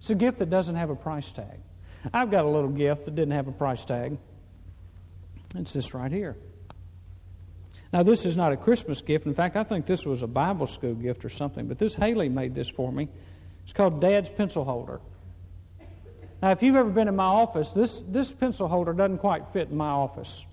It's 0.00 0.08
a 0.08 0.14
gift 0.14 0.38
that 0.38 0.48
doesn't 0.48 0.76
have 0.76 0.88
a 0.88 0.96
price 0.96 1.30
tag. 1.32 1.60
I've 2.14 2.30
got 2.30 2.46
a 2.46 2.48
little 2.48 2.70
gift 2.70 3.04
that 3.04 3.14
didn't 3.14 3.32
have 3.32 3.48
a 3.48 3.52
price 3.52 3.84
tag. 3.84 4.16
It's 5.54 5.72
this 5.72 5.92
right 5.92 6.12
here. 6.12 6.36
Now, 7.92 8.02
this 8.02 8.24
is 8.24 8.36
not 8.36 8.52
a 8.52 8.56
Christmas 8.56 9.00
gift. 9.00 9.26
In 9.26 9.34
fact, 9.34 9.56
I 9.56 9.64
think 9.64 9.86
this 9.86 10.04
was 10.04 10.22
a 10.22 10.26
Bible 10.26 10.66
school 10.66 10.94
gift 10.94 11.24
or 11.24 11.30
something, 11.30 11.66
but 11.66 11.78
this 11.78 11.94
Haley 11.94 12.28
made 12.28 12.54
this 12.54 12.68
for 12.68 12.92
me. 12.92 13.08
It's 13.68 13.74
called 13.74 14.00
Dad's 14.00 14.30
Pencil 14.30 14.64
Holder. 14.64 14.98
Now, 16.40 16.52
if 16.52 16.62
you've 16.62 16.74
ever 16.74 16.88
been 16.88 17.06
in 17.06 17.16
my 17.16 17.26
office, 17.26 17.68
this, 17.68 18.02
this 18.08 18.32
pencil 18.32 18.66
holder 18.66 18.94
doesn't 18.94 19.18
quite 19.18 19.42
fit 19.52 19.68
in 19.68 19.76
my 19.76 19.90
office. 19.90 20.46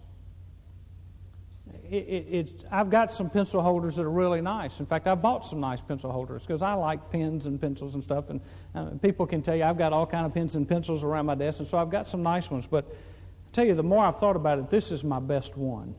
It, 1.89 1.95
it, 1.95 2.65
I've 2.69 2.89
got 2.89 3.13
some 3.13 3.29
pencil 3.29 3.61
holders 3.61 3.95
that 3.95 4.01
are 4.01 4.11
really 4.11 4.41
nice. 4.41 4.81
In 4.81 4.85
fact, 4.85 5.07
I 5.07 5.15
bought 5.15 5.49
some 5.49 5.61
nice 5.61 5.79
pencil 5.79 6.11
holders 6.11 6.41
because 6.41 6.61
I 6.61 6.73
like 6.73 7.09
pens 7.09 7.45
and 7.45 7.61
pencils 7.61 7.95
and 7.95 8.03
stuff. 8.03 8.29
And 8.29 8.41
uh, 8.75 8.89
people 9.01 9.25
can 9.25 9.41
tell 9.41 9.55
you 9.55 9.63
I've 9.63 9.77
got 9.77 9.93
all 9.93 10.05
kind 10.05 10.25
of 10.25 10.33
pens 10.33 10.55
and 10.55 10.67
pencils 10.67 11.01
around 11.01 11.25
my 11.25 11.35
desk, 11.35 11.59
and 11.59 11.67
so 11.69 11.77
I've 11.77 11.91
got 11.91 12.09
some 12.09 12.21
nice 12.21 12.51
ones. 12.51 12.67
But 12.69 12.83
I 12.85 13.55
tell 13.55 13.65
you, 13.65 13.75
the 13.75 13.83
more 13.83 14.03
I've 14.03 14.19
thought 14.19 14.35
about 14.35 14.59
it, 14.59 14.69
this 14.69 14.91
is 14.91 15.05
my 15.05 15.21
best 15.21 15.55
one. 15.55 15.95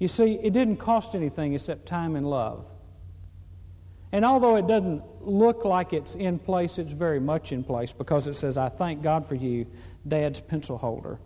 You 0.00 0.08
see, 0.08 0.40
it 0.42 0.52
didn't 0.54 0.78
cost 0.78 1.14
anything 1.14 1.54
except 1.54 1.86
time 1.86 2.16
and 2.16 2.28
love. 2.28 2.64
And 4.12 4.24
although 4.24 4.56
it 4.56 4.66
doesn't 4.66 5.02
look 5.20 5.64
like 5.64 5.92
it's 5.92 6.14
in 6.14 6.38
place, 6.38 6.78
it's 6.78 6.92
very 6.92 7.20
much 7.20 7.52
in 7.52 7.62
place 7.62 7.92
because 7.96 8.26
it 8.26 8.34
says, 8.36 8.56
I 8.56 8.68
thank 8.68 9.02
God 9.02 9.28
for 9.28 9.36
you, 9.36 9.66
Dad's 10.06 10.40
pencil 10.40 10.76
holder. 10.76 11.18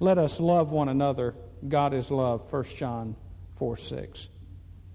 Let 0.00 0.16
us 0.16 0.40
love 0.40 0.70
one 0.70 0.88
another. 0.88 1.34
God 1.68 1.92
is 1.92 2.10
love, 2.10 2.50
1 2.50 2.64
John 2.76 3.16
4 3.58 3.76
6. 3.76 4.28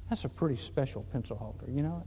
That's 0.10 0.24
a 0.24 0.30
pretty 0.30 0.58
special 0.58 1.06
pencil 1.12 1.36
holder, 1.36 1.70
you 1.70 1.84
know? 1.84 2.04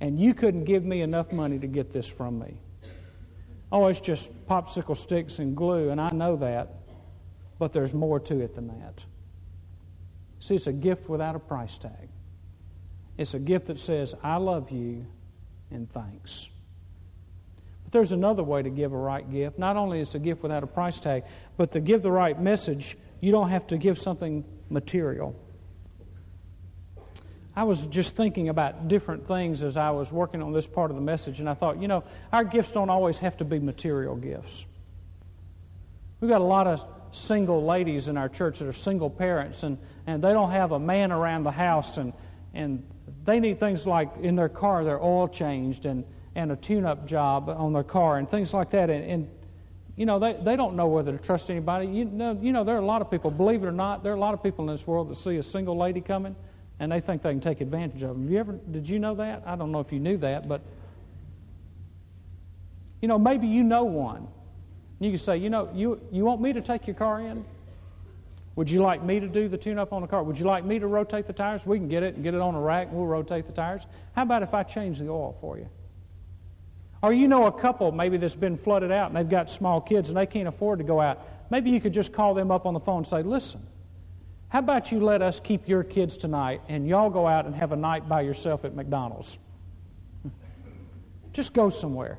And 0.00 0.20
you 0.20 0.34
couldn't 0.34 0.64
give 0.64 0.84
me 0.84 1.00
enough 1.02 1.32
money 1.32 1.58
to 1.58 1.66
get 1.66 1.92
this 1.92 2.06
from 2.06 2.38
me. 2.38 2.58
Oh, 3.72 3.86
it's 3.88 4.00
just 4.00 4.28
popsicle 4.46 4.96
sticks 4.96 5.38
and 5.38 5.56
glue, 5.56 5.90
and 5.90 6.00
I 6.00 6.10
know 6.10 6.36
that, 6.36 6.74
but 7.58 7.72
there's 7.72 7.94
more 7.94 8.20
to 8.20 8.40
it 8.40 8.54
than 8.54 8.68
that. 8.68 9.02
See, 10.38 10.54
it's 10.54 10.66
a 10.66 10.72
gift 10.72 11.08
without 11.08 11.34
a 11.34 11.38
price 11.38 11.76
tag. 11.78 12.08
It's 13.16 13.34
a 13.34 13.38
gift 13.38 13.66
that 13.66 13.78
says, 13.78 14.14
I 14.22 14.36
love 14.36 14.70
you 14.70 15.06
and 15.70 15.90
thanks. 15.92 16.48
But 17.84 17.92
there's 17.92 18.12
another 18.12 18.42
way 18.42 18.62
to 18.62 18.70
give 18.70 18.92
a 18.92 18.96
right 18.96 19.28
gift. 19.30 19.58
Not 19.58 19.76
only 19.76 20.00
is 20.00 20.14
a 20.14 20.18
gift 20.18 20.42
without 20.42 20.62
a 20.62 20.66
price 20.66 20.98
tag, 20.98 21.24
but 21.56 21.72
to 21.72 21.80
give 21.80 22.02
the 22.02 22.10
right 22.10 22.40
message, 22.40 22.96
you 23.20 23.30
don't 23.32 23.50
have 23.50 23.66
to 23.68 23.78
give 23.78 23.98
something 23.98 24.44
material. 24.68 25.34
I 27.56 27.64
was 27.64 27.80
just 27.86 28.16
thinking 28.16 28.48
about 28.48 28.88
different 28.88 29.28
things 29.28 29.62
as 29.62 29.76
I 29.76 29.90
was 29.90 30.10
working 30.10 30.42
on 30.42 30.52
this 30.52 30.66
part 30.66 30.90
of 30.90 30.96
the 30.96 31.02
message, 31.02 31.38
and 31.38 31.48
I 31.48 31.54
thought, 31.54 31.80
you 31.80 31.86
know, 31.86 32.02
our 32.32 32.42
gifts 32.42 32.72
don't 32.72 32.90
always 32.90 33.16
have 33.18 33.36
to 33.36 33.44
be 33.44 33.60
material 33.60 34.16
gifts. 34.16 34.64
We've 36.20 36.30
got 36.30 36.40
a 36.40 36.44
lot 36.44 36.66
of 36.66 36.84
single 37.12 37.64
ladies 37.64 38.08
in 38.08 38.16
our 38.16 38.28
church 38.28 38.58
that 38.58 38.66
are 38.66 38.72
single 38.72 39.08
parents, 39.08 39.62
and, 39.62 39.78
and 40.04 40.22
they 40.22 40.32
don't 40.32 40.50
have 40.50 40.72
a 40.72 40.80
man 40.80 41.12
around 41.12 41.44
the 41.44 41.52
house, 41.52 41.96
and, 41.96 42.12
and 42.54 42.84
they 43.24 43.40
need 43.40 43.58
things 43.58 43.86
like 43.86 44.10
in 44.20 44.36
their 44.36 44.48
car, 44.48 44.84
their 44.84 45.02
oil 45.02 45.28
changed 45.28 45.86
and, 45.86 46.04
and 46.34 46.52
a 46.52 46.56
tune 46.56 46.84
up 46.84 47.06
job 47.06 47.48
on 47.48 47.72
their 47.72 47.82
car 47.84 48.18
and 48.18 48.30
things 48.30 48.52
like 48.52 48.70
that. 48.70 48.90
And, 48.90 49.10
and 49.10 49.30
you 49.96 50.06
know, 50.06 50.18
they, 50.18 50.38
they 50.42 50.56
don't 50.56 50.76
know 50.76 50.88
whether 50.88 51.12
to 51.12 51.18
trust 51.18 51.50
anybody. 51.50 51.86
You 51.86 52.04
know, 52.04 52.38
you 52.40 52.52
know, 52.52 52.64
there 52.64 52.76
are 52.76 52.80
a 52.80 52.86
lot 52.86 53.00
of 53.00 53.10
people, 53.10 53.30
believe 53.30 53.62
it 53.62 53.66
or 53.66 53.72
not, 53.72 54.02
there 54.02 54.12
are 54.12 54.16
a 54.16 54.20
lot 54.20 54.34
of 54.34 54.42
people 54.42 54.68
in 54.68 54.76
this 54.76 54.86
world 54.86 55.08
that 55.10 55.16
see 55.16 55.36
a 55.36 55.42
single 55.42 55.76
lady 55.76 56.00
coming 56.00 56.36
and 56.80 56.90
they 56.90 57.00
think 57.00 57.22
they 57.22 57.30
can 57.30 57.40
take 57.40 57.60
advantage 57.60 58.02
of 58.02 58.10
them. 58.10 58.28
You 58.28 58.38
ever, 58.38 58.52
did 58.52 58.88
you 58.88 58.98
know 58.98 59.14
that? 59.14 59.42
I 59.46 59.56
don't 59.56 59.70
know 59.72 59.80
if 59.80 59.92
you 59.92 60.00
knew 60.00 60.18
that, 60.18 60.48
but, 60.48 60.60
you 63.00 63.08
know, 63.08 63.18
maybe 63.18 63.46
you 63.46 63.62
know 63.62 63.84
one. 63.84 64.26
You 64.98 65.10
can 65.10 65.18
say, 65.18 65.36
you 65.36 65.50
know, 65.50 65.70
you, 65.72 66.00
you 66.10 66.24
want 66.24 66.40
me 66.40 66.52
to 66.52 66.60
take 66.60 66.86
your 66.86 66.96
car 66.96 67.20
in? 67.20 67.44
Would 68.56 68.70
you 68.70 68.82
like 68.82 69.02
me 69.02 69.18
to 69.18 69.26
do 69.26 69.48
the 69.48 69.56
tune 69.56 69.78
up 69.78 69.92
on 69.92 70.02
the 70.02 70.08
car? 70.08 70.22
Would 70.22 70.38
you 70.38 70.44
like 70.44 70.64
me 70.64 70.78
to 70.78 70.86
rotate 70.86 71.26
the 71.26 71.32
tires? 71.32 71.66
We 71.66 71.78
can 71.78 71.88
get 71.88 72.02
it 72.02 72.14
and 72.14 72.22
get 72.22 72.34
it 72.34 72.40
on 72.40 72.54
a 72.54 72.60
rack. 72.60 72.88
and 72.88 72.96
We'll 72.96 73.06
rotate 73.06 73.46
the 73.46 73.52
tires. 73.52 73.82
How 74.14 74.22
about 74.22 74.42
if 74.42 74.54
I 74.54 74.62
change 74.62 74.98
the 74.98 75.08
oil 75.08 75.36
for 75.40 75.58
you? 75.58 75.68
Or 77.02 77.12
you 77.12 77.28
know 77.28 77.46
a 77.46 77.52
couple 77.52 77.92
maybe 77.92 78.16
that's 78.16 78.34
been 78.34 78.56
flooded 78.56 78.92
out 78.92 79.08
and 79.08 79.16
they've 79.16 79.28
got 79.28 79.50
small 79.50 79.80
kids 79.80 80.08
and 80.08 80.16
they 80.16 80.26
can't 80.26 80.48
afford 80.48 80.78
to 80.78 80.84
go 80.84 81.00
out. 81.00 81.20
Maybe 81.50 81.70
you 81.70 81.80
could 81.80 81.92
just 81.92 82.12
call 82.12 82.32
them 82.32 82.50
up 82.50 82.64
on 82.64 82.74
the 82.74 82.80
phone 82.80 82.98
and 82.98 83.06
say, 83.06 83.22
listen, 83.22 83.66
how 84.48 84.60
about 84.60 84.92
you 84.92 85.00
let 85.00 85.20
us 85.20 85.40
keep 85.42 85.68
your 85.68 85.82
kids 85.82 86.16
tonight 86.16 86.62
and 86.68 86.86
y'all 86.88 87.10
go 87.10 87.26
out 87.26 87.44
and 87.44 87.54
have 87.56 87.72
a 87.72 87.76
night 87.76 88.08
by 88.08 88.22
yourself 88.22 88.64
at 88.64 88.74
McDonald's? 88.74 89.36
Just 91.32 91.52
go 91.52 91.68
somewhere. 91.68 92.18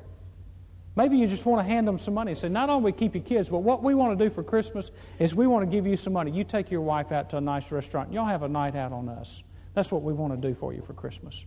Maybe 0.96 1.18
you 1.18 1.26
just 1.26 1.44
want 1.44 1.64
to 1.64 1.70
hand 1.70 1.86
them 1.86 1.98
some 1.98 2.14
money 2.14 2.34
say, 2.34 2.48
not 2.48 2.70
only 2.70 2.90
we 2.90 2.92
keep 2.92 3.14
your 3.14 3.22
kids, 3.22 3.50
but 3.50 3.58
what 3.58 3.82
we 3.82 3.94
want 3.94 4.18
to 4.18 4.28
do 4.28 4.34
for 4.34 4.42
Christmas 4.42 4.90
is 5.18 5.34
we 5.34 5.46
want 5.46 5.68
to 5.68 5.70
give 5.70 5.86
you 5.86 5.96
some 5.98 6.14
money. 6.14 6.30
You 6.30 6.42
take 6.42 6.70
your 6.70 6.80
wife 6.80 7.12
out 7.12 7.30
to 7.30 7.36
a 7.36 7.40
nice 7.40 7.70
restaurant. 7.70 8.14
Y'all 8.14 8.24
have 8.24 8.42
a 8.42 8.48
night 8.48 8.74
out 8.74 8.92
on 8.92 9.10
us. 9.10 9.42
That's 9.74 9.92
what 9.92 10.02
we 10.02 10.14
want 10.14 10.40
to 10.40 10.48
do 10.48 10.54
for 10.54 10.72
you 10.72 10.82
for 10.86 10.94
Christmas. 10.94 11.44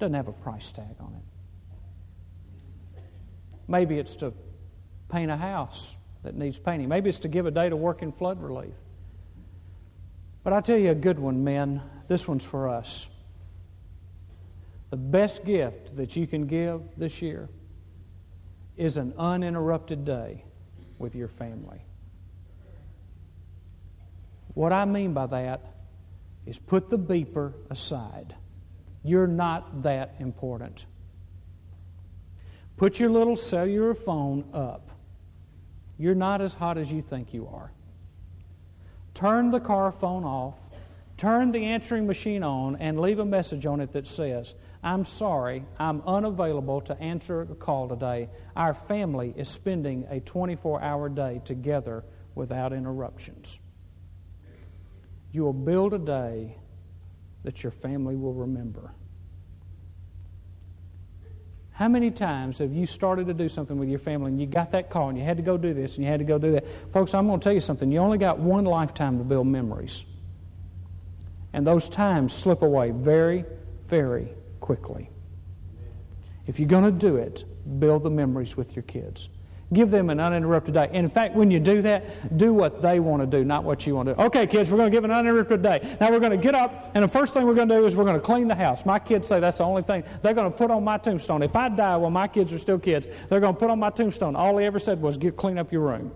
Doesn't 0.00 0.14
have 0.14 0.26
a 0.26 0.32
price 0.32 0.72
tag 0.72 0.96
on 0.98 1.14
it. 1.14 3.02
Maybe 3.68 3.96
it's 3.98 4.16
to 4.16 4.32
paint 5.08 5.30
a 5.30 5.36
house 5.36 5.94
that 6.24 6.34
needs 6.34 6.58
painting. 6.58 6.88
Maybe 6.88 7.10
it's 7.10 7.20
to 7.20 7.28
give 7.28 7.46
a 7.46 7.52
day 7.52 7.68
to 7.68 7.76
work 7.76 8.02
in 8.02 8.10
flood 8.10 8.42
relief. 8.42 8.74
But 10.42 10.52
I 10.52 10.62
tell 10.62 10.78
you 10.78 10.90
a 10.90 10.96
good 10.96 11.20
one, 11.20 11.44
men. 11.44 11.80
This 12.08 12.26
one's 12.26 12.44
for 12.44 12.68
us. 12.68 13.06
The 14.90 14.96
best 14.96 15.44
gift 15.44 15.96
that 15.96 16.16
you 16.16 16.26
can 16.26 16.48
give 16.48 16.82
this 16.96 17.22
year 17.22 17.48
is 18.78 18.96
an 18.96 19.12
uninterrupted 19.18 20.04
day 20.04 20.44
with 20.98 21.14
your 21.14 21.28
family. 21.28 21.80
What 24.54 24.72
I 24.72 24.84
mean 24.84 25.12
by 25.12 25.26
that 25.26 25.60
is 26.46 26.58
put 26.58 26.88
the 26.88 26.98
beeper 26.98 27.52
aside. 27.70 28.34
You're 29.04 29.26
not 29.26 29.82
that 29.82 30.14
important. 30.20 30.84
Put 32.76 32.98
your 32.98 33.10
little 33.10 33.36
cellular 33.36 33.94
phone 33.94 34.44
up. 34.54 34.90
You're 35.98 36.14
not 36.14 36.40
as 36.40 36.54
hot 36.54 36.78
as 36.78 36.90
you 36.90 37.02
think 37.02 37.34
you 37.34 37.48
are. 37.48 37.72
Turn 39.14 39.50
the 39.50 39.60
car 39.60 39.90
phone 39.90 40.24
off. 40.24 40.54
Turn 41.16 41.50
the 41.50 41.64
answering 41.64 42.06
machine 42.06 42.44
on 42.44 42.76
and 42.76 43.00
leave 43.00 43.18
a 43.18 43.24
message 43.24 43.66
on 43.66 43.80
it 43.80 43.92
that 43.92 44.06
says, 44.06 44.54
I'm 44.82 45.04
sorry, 45.04 45.64
I'm 45.78 46.02
unavailable 46.02 46.82
to 46.82 47.00
answer 47.00 47.42
a 47.42 47.54
call 47.54 47.88
today. 47.88 48.28
Our 48.54 48.74
family 48.74 49.34
is 49.36 49.48
spending 49.48 50.06
a 50.08 50.20
24 50.20 50.82
hour 50.82 51.08
day 51.08 51.40
together 51.44 52.04
without 52.34 52.72
interruptions. 52.72 53.58
You 55.32 55.42
will 55.42 55.52
build 55.52 55.94
a 55.94 55.98
day 55.98 56.56
that 57.42 57.62
your 57.62 57.72
family 57.72 58.14
will 58.14 58.34
remember. 58.34 58.92
How 61.72 61.88
many 61.88 62.10
times 62.10 62.58
have 62.58 62.72
you 62.72 62.86
started 62.86 63.28
to 63.28 63.34
do 63.34 63.48
something 63.48 63.78
with 63.78 63.88
your 63.88 64.00
family 64.00 64.32
and 64.32 64.40
you 64.40 64.46
got 64.46 64.72
that 64.72 64.90
call 64.90 65.10
and 65.10 65.18
you 65.18 65.24
had 65.24 65.36
to 65.36 65.44
go 65.44 65.56
do 65.56 65.74
this 65.74 65.94
and 65.94 66.04
you 66.04 66.10
had 66.10 66.18
to 66.18 66.24
go 66.24 66.38
do 66.38 66.52
that? 66.52 66.64
Folks, 66.92 67.14
I'm 67.14 67.26
going 67.28 67.38
to 67.38 67.44
tell 67.44 67.52
you 67.52 67.60
something. 67.60 67.90
You 67.90 68.00
only 68.00 68.18
got 68.18 68.38
one 68.40 68.64
lifetime 68.64 69.18
to 69.18 69.24
build 69.24 69.46
memories. 69.46 70.04
And 71.52 71.66
those 71.66 71.88
times 71.88 72.32
slip 72.32 72.62
away 72.62 72.90
very, 72.90 73.44
very 73.86 74.34
quickly. 74.68 75.08
If 76.46 76.58
you're 76.58 76.68
going 76.68 76.84
to 76.84 76.90
do 76.90 77.16
it, 77.16 77.44
build 77.80 78.02
the 78.02 78.10
memories 78.10 78.54
with 78.54 78.76
your 78.76 78.82
kids. 78.82 79.30
Give 79.72 79.90
them 79.90 80.10
an 80.10 80.20
uninterrupted 80.20 80.74
day. 80.74 80.88
And 80.92 81.06
in 81.06 81.10
fact, 81.10 81.34
when 81.34 81.50
you 81.50 81.58
do 81.58 81.80
that, 81.80 82.36
do 82.36 82.52
what 82.52 82.82
they 82.82 83.00
want 83.00 83.22
to 83.22 83.26
do, 83.26 83.46
not 83.46 83.64
what 83.64 83.86
you 83.86 83.94
want 83.94 84.08
to 84.08 84.14
do. 84.14 84.20
Okay, 84.24 84.46
kids, 84.46 84.70
we're 84.70 84.76
going 84.76 84.90
to 84.90 84.94
give 84.94 85.04
an 85.04 85.10
uninterrupted 85.10 85.62
day. 85.62 85.96
Now 85.98 86.10
we're 86.10 86.20
going 86.20 86.32
to 86.32 86.36
get 86.36 86.54
up, 86.54 86.90
and 86.94 87.02
the 87.02 87.08
first 87.08 87.32
thing 87.32 87.46
we're 87.46 87.54
going 87.54 87.70
to 87.70 87.76
do 87.76 87.86
is 87.86 87.96
we're 87.96 88.04
going 88.04 88.20
to 88.20 88.26
clean 88.26 88.46
the 88.46 88.54
house. 88.54 88.84
My 88.84 88.98
kids 88.98 89.26
say 89.26 89.40
that's 89.40 89.56
the 89.56 89.64
only 89.64 89.82
thing 89.82 90.04
they're 90.22 90.34
going 90.34 90.52
to 90.52 90.58
put 90.58 90.70
on 90.70 90.84
my 90.84 90.98
tombstone. 90.98 91.42
If 91.42 91.56
I 91.56 91.70
die 91.70 91.96
while 91.96 92.10
my 92.10 92.28
kids 92.28 92.52
are 92.52 92.58
still 92.58 92.78
kids, 92.78 93.06
they're 93.30 93.40
going 93.40 93.54
to 93.54 93.58
put 93.58 93.70
on 93.70 93.78
my 93.78 93.88
tombstone. 93.88 94.36
All 94.36 94.54
they 94.56 94.66
ever 94.66 94.78
said 94.78 95.00
was, 95.00 95.16
"Get 95.16 95.38
clean 95.38 95.56
up 95.56 95.72
your 95.72 95.80
room." 95.80 96.12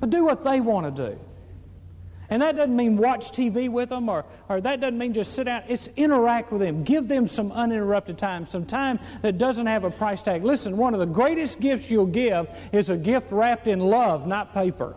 but 0.00 0.10
do 0.10 0.24
what 0.24 0.42
they 0.42 0.58
want 0.58 0.96
to 0.96 1.10
do. 1.10 1.18
And 2.28 2.42
that 2.42 2.56
doesn't 2.56 2.74
mean 2.74 2.96
watch 2.96 3.30
TV 3.30 3.70
with 3.70 3.90
them 3.90 4.08
or, 4.08 4.24
or 4.48 4.60
that 4.60 4.80
doesn't 4.80 4.98
mean 4.98 5.14
just 5.14 5.34
sit 5.34 5.44
down. 5.44 5.62
It's 5.68 5.88
interact 5.96 6.52
with 6.52 6.60
them. 6.60 6.84
Give 6.84 7.06
them 7.06 7.28
some 7.28 7.52
uninterrupted 7.52 8.18
time, 8.18 8.48
some 8.48 8.66
time 8.66 8.98
that 9.22 9.38
doesn't 9.38 9.66
have 9.66 9.84
a 9.84 9.90
price 9.90 10.22
tag. 10.22 10.44
Listen, 10.44 10.76
one 10.76 10.94
of 10.94 11.00
the 11.00 11.06
greatest 11.06 11.60
gifts 11.60 11.90
you'll 11.90 12.06
give 12.06 12.48
is 12.72 12.90
a 12.90 12.96
gift 12.96 13.30
wrapped 13.30 13.68
in 13.68 13.78
love, 13.78 14.26
not 14.26 14.54
paper. 14.54 14.96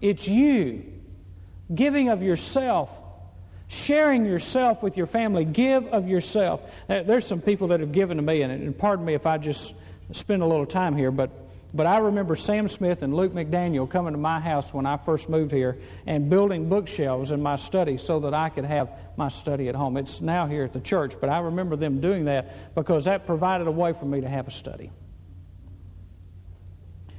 It's 0.00 0.26
you 0.26 0.92
giving 1.72 2.10
of 2.10 2.22
yourself, 2.22 2.90
sharing 3.68 4.26
yourself 4.26 4.82
with 4.82 4.96
your 4.96 5.06
family. 5.06 5.44
Give 5.44 5.86
of 5.86 6.08
yourself. 6.08 6.60
There's 6.88 7.26
some 7.26 7.40
people 7.40 7.68
that 7.68 7.80
have 7.80 7.92
given 7.92 8.16
to 8.18 8.22
me, 8.22 8.42
and 8.42 8.76
pardon 8.76 9.04
me 9.04 9.14
if 9.14 9.26
I 9.26 9.38
just 9.38 9.72
spend 10.12 10.42
a 10.42 10.46
little 10.46 10.66
time 10.66 10.96
here, 10.96 11.10
but 11.10 11.30
but 11.74 11.86
I 11.86 11.98
remember 11.98 12.36
Sam 12.36 12.68
Smith 12.68 13.02
and 13.02 13.12
Luke 13.12 13.34
McDaniel 13.34 13.90
coming 13.90 14.12
to 14.12 14.18
my 14.18 14.38
house 14.38 14.72
when 14.72 14.86
I 14.86 14.96
first 14.96 15.28
moved 15.28 15.50
here 15.50 15.78
and 16.06 16.30
building 16.30 16.68
bookshelves 16.68 17.32
in 17.32 17.42
my 17.42 17.56
study 17.56 17.98
so 17.98 18.20
that 18.20 18.32
I 18.32 18.48
could 18.48 18.64
have 18.64 18.90
my 19.16 19.28
study 19.28 19.68
at 19.68 19.74
home. 19.74 19.96
It's 19.96 20.20
now 20.20 20.46
here 20.46 20.62
at 20.62 20.72
the 20.72 20.80
church, 20.80 21.14
but 21.20 21.28
I 21.28 21.40
remember 21.40 21.74
them 21.74 22.00
doing 22.00 22.26
that 22.26 22.74
because 22.76 23.06
that 23.06 23.26
provided 23.26 23.66
a 23.66 23.72
way 23.72 23.92
for 23.92 24.04
me 24.04 24.20
to 24.20 24.28
have 24.28 24.46
a 24.46 24.52
study. 24.52 24.92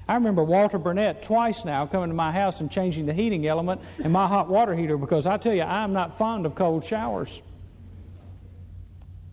I 0.07 0.13
remember 0.13 0.43
Walter 0.43 0.77
Burnett 0.77 1.23
twice 1.23 1.65
now 1.65 1.85
coming 1.87 2.09
to 2.09 2.15
my 2.15 2.31
house 2.31 2.61
and 2.61 2.71
changing 2.71 3.07
the 3.07 3.13
heating 3.13 3.45
element 3.47 3.81
in 3.99 4.11
my 4.11 4.27
hot 4.27 4.47
water 4.47 4.73
heater 4.73 4.97
because 4.97 5.25
I 5.27 5.37
tell 5.37 5.53
you, 5.53 5.63
I'm 5.63 5.93
not 5.93 6.17
fond 6.17 6.45
of 6.45 6.55
cold 6.55 6.85
showers. 6.85 7.29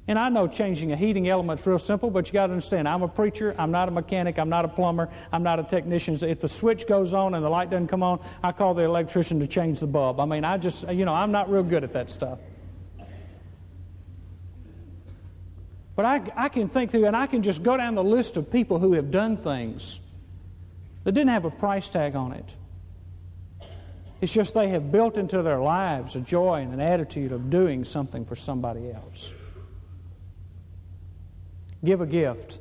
And 0.09 0.19
I 0.19 0.29
know 0.31 0.49
changing 0.49 0.91
a 0.91 0.97
heating 0.97 1.29
element 1.29 1.61
is 1.61 1.67
real 1.67 1.79
simple, 1.79 2.11
but 2.11 2.27
you 2.27 2.33
got 2.33 2.49
to 2.49 2.53
understand, 2.53 2.89
I'm 2.89 3.03
a 3.03 3.09
preacher, 3.09 3.55
I'm 3.57 3.71
not 3.71 3.87
a 3.87 3.93
mechanic, 3.93 4.37
I'm 4.37 4.49
not 4.49 4.65
a 4.65 4.69
plumber, 4.69 5.09
I'm 5.33 5.45
not 5.45 5.61
a 5.61 5.63
technician. 5.63 6.19
So 6.19 6.27
if 6.27 6.41
the 6.41 6.49
switch 6.49 6.89
goes 6.89 7.15
on 7.15 7.35
and 7.35 7.45
the 7.45 7.49
light 7.49 7.71
doesn't 7.71 7.87
come 7.87 8.03
on, 8.03 8.19
I 8.43 8.51
call 8.51 8.75
the 8.75 8.83
electrician 8.83 9.39
to 9.41 9.47
change 9.47 9.79
the 9.79 9.87
bulb. 9.87 10.19
I 10.19 10.25
mean, 10.25 10.45
I 10.45 10.59
just, 10.59 10.83
you 10.89 11.05
know, 11.05 11.15
I'm 11.15 11.31
not 11.31 11.51
real 11.51 11.63
good 11.63 11.85
at 11.85 11.93
that 11.93 12.11
stuff. 12.11 12.41
But 15.95 16.05
I, 16.05 16.33
I 16.37 16.49
can 16.49 16.69
think 16.69 16.91
through, 16.91 17.07
and 17.07 17.15
I 17.15 17.29
can 17.29 17.45
just 17.45 17.63
go 17.63 17.77
down 17.77 17.95
the 17.95 18.03
list 18.03 18.37
of 18.37 18.51
people 18.51 18.81
who 18.81 18.95
have 18.95 19.13
done 19.13 19.37
things 19.37 20.01
that 21.05 21.13
didn't 21.13 21.31
have 21.31 21.45
a 21.45 21.51
price 21.51 21.89
tag 21.89 22.17
on 22.17 22.33
it. 22.33 22.47
It's 24.21 24.33
just 24.33 24.55
they 24.55 24.71
have 24.71 24.91
built 24.91 25.17
into 25.17 25.43
their 25.43 25.61
lives 25.61 26.17
a 26.17 26.21
joy 26.21 26.63
and 26.63 26.73
an 26.73 26.81
attitude 26.81 27.31
of 27.31 27.51
doing 27.51 27.85
something 27.85 28.25
for 28.25 28.35
somebody 28.35 28.91
else 28.91 29.33
give 31.85 32.01
a 32.01 32.07
gift 32.07 32.59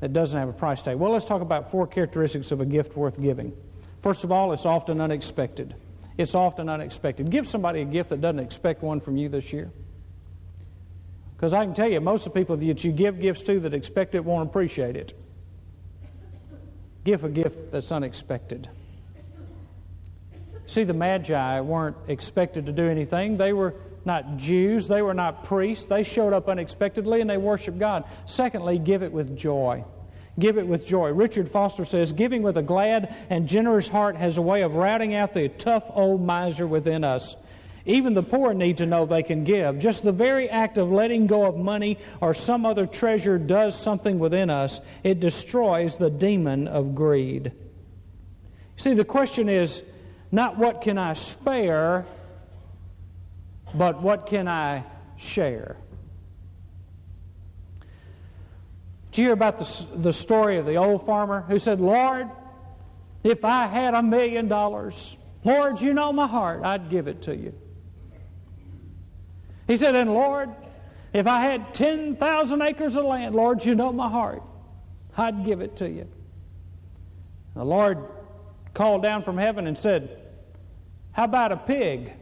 that 0.00 0.12
doesn't 0.12 0.38
have 0.38 0.48
a 0.48 0.52
price 0.52 0.82
tag? 0.82 0.96
Well, 0.96 1.12
let's 1.12 1.24
talk 1.24 1.42
about 1.42 1.70
four 1.70 1.86
characteristics 1.86 2.50
of 2.50 2.60
a 2.60 2.66
gift 2.66 2.96
worth 2.96 3.20
giving. 3.20 3.52
First 4.02 4.24
of 4.24 4.32
all, 4.32 4.52
it's 4.52 4.66
often 4.66 5.00
unexpected. 5.00 5.74
It's 6.16 6.34
often 6.34 6.68
unexpected. 6.68 7.30
Give 7.30 7.48
somebody 7.48 7.82
a 7.82 7.84
gift 7.84 8.10
that 8.10 8.20
doesn't 8.20 8.40
expect 8.40 8.82
one 8.82 9.00
from 9.00 9.16
you 9.16 9.28
this 9.28 9.52
year. 9.52 9.70
Because 11.36 11.52
I 11.52 11.64
can 11.64 11.74
tell 11.74 11.88
you, 11.88 12.00
most 12.00 12.26
of 12.26 12.32
the 12.32 12.40
people 12.40 12.56
that 12.56 12.84
you 12.84 12.92
give 12.92 13.20
gifts 13.20 13.42
to 13.42 13.60
that 13.60 13.72
expect 13.72 14.16
it 14.16 14.24
won't 14.24 14.48
appreciate 14.48 14.96
it. 14.96 15.16
Give 17.04 17.22
a 17.22 17.28
gift 17.28 17.70
that's 17.70 17.92
unexpected. 17.92 18.68
See, 20.66 20.84
the 20.84 20.92
Magi 20.92 21.60
weren't 21.60 21.96
expected 22.08 22.66
to 22.66 22.72
do 22.72 22.88
anything. 22.88 23.38
They 23.38 23.52
were 23.52 23.74
not 24.04 24.36
Jews, 24.36 24.88
they 24.88 25.02
were 25.02 25.14
not 25.14 25.44
priests. 25.44 25.84
They 25.86 26.02
showed 26.02 26.32
up 26.32 26.48
unexpectedly 26.48 27.20
and 27.20 27.28
they 27.28 27.36
worshiped 27.36 27.78
God. 27.78 28.04
Secondly, 28.26 28.78
give 28.78 29.02
it 29.02 29.12
with 29.12 29.36
joy. 29.36 29.84
Give 30.38 30.56
it 30.56 30.66
with 30.66 30.86
joy. 30.86 31.10
Richard 31.10 31.50
Foster 31.50 31.84
says, 31.84 32.12
Giving 32.12 32.42
with 32.42 32.56
a 32.56 32.62
glad 32.62 33.14
and 33.28 33.48
generous 33.48 33.88
heart 33.88 34.16
has 34.16 34.36
a 34.36 34.42
way 34.42 34.62
of 34.62 34.74
routing 34.74 35.14
out 35.14 35.34
the 35.34 35.48
tough 35.48 35.84
old 35.88 36.24
miser 36.24 36.66
within 36.66 37.02
us. 37.02 37.34
Even 37.84 38.12
the 38.14 38.22
poor 38.22 38.52
need 38.52 38.76
to 38.78 38.86
know 38.86 39.06
they 39.06 39.22
can 39.22 39.44
give. 39.44 39.78
Just 39.78 40.04
the 40.04 40.12
very 40.12 40.48
act 40.48 40.76
of 40.78 40.92
letting 40.92 41.26
go 41.26 41.46
of 41.46 41.56
money 41.56 41.98
or 42.20 42.34
some 42.34 42.66
other 42.66 42.86
treasure 42.86 43.38
does 43.38 43.80
something 43.80 44.18
within 44.18 44.50
us. 44.50 44.78
It 45.02 45.20
destroys 45.20 45.96
the 45.96 46.10
demon 46.10 46.68
of 46.68 46.94
greed. 46.94 47.52
See, 48.76 48.94
the 48.94 49.04
question 49.04 49.48
is 49.48 49.82
not 50.30 50.58
what 50.58 50.82
can 50.82 50.98
I 50.98 51.14
spare, 51.14 52.06
but 53.74 54.02
what 54.02 54.26
can 54.26 54.48
I 54.48 54.84
share? 55.16 55.76
Did 59.10 59.18
you 59.18 59.24
hear 59.24 59.32
about 59.32 59.58
the, 59.58 59.86
the 59.96 60.12
story 60.12 60.58
of 60.58 60.66
the 60.66 60.76
old 60.76 61.06
farmer 61.06 61.42
who 61.48 61.58
said, 61.58 61.80
Lord, 61.80 62.28
if 63.24 63.44
I 63.44 63.66
had 63.66 63.94
a 63.94 64.02
million 64.02 64.48
dollars, 64.48 65.16
Lord, 65.44 65.80
you 65.80 65.94
know 65.94 66.12
my 66.12 66.26
heart, 66.26 66.62
I'd 66.64 66.90
give 66.90 67.08
it 67.08 67.22
to 67.22 67.36
you. 67.36 67.54
He 69.66 69.76
said, 69.76 69.94
and 69.94 70.12
Lord, 70.12 70.50
if 71.12 71.26
I 71.26 71.42
had 71.42 71.74
10,000 71.74 72.62
acres 72.62 72.94
of 72.94 73.04
land, 73.04 73.34
Lord, 73.34 73.64
you 73.64 73.74
know 73.74 73.92
my 73.92 74.08
heart, 74.08 74.42
I'd 75.16 75.44
give 75.44 75.60
it 75.60 75.76
to 75.78 75.88
you. 75.88 76.06
The 77.54 77.64
Lord 77.64 77.98
called 78.74 79.02
down 79.02 79.24
from 79.24 79.36
heaven 79.36 79.66
and 79.66 79.76
said, 79.76 80.16
How 81.12 81.24
about 81.24 81.50
a 81.50 81.56
pig? 81.56 82.12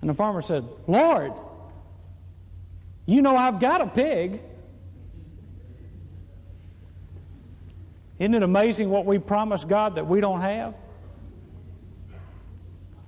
And 0.00 0.08
the 0.08 0.14
farmer 0.14 0.42
said, 0.42 0.64
Lord, 0.86 1.32
you 3.06 3.22
know 3.22 3.36
I've 3.36 3.58
got 3.58 3.80
a 3.80 3.86
pig. 3.86 4.40
Isn't 8.18 8.34
it 8.34 8.42
amazing 8.42 8.90
what 8.90 9.06
we 9.06 9.18
promise 9.18 9.64
God 9.64 9.96
that 9.96 10.06
we 10.06 10.20
don't 10.20 10.40
have? 10.40 10.74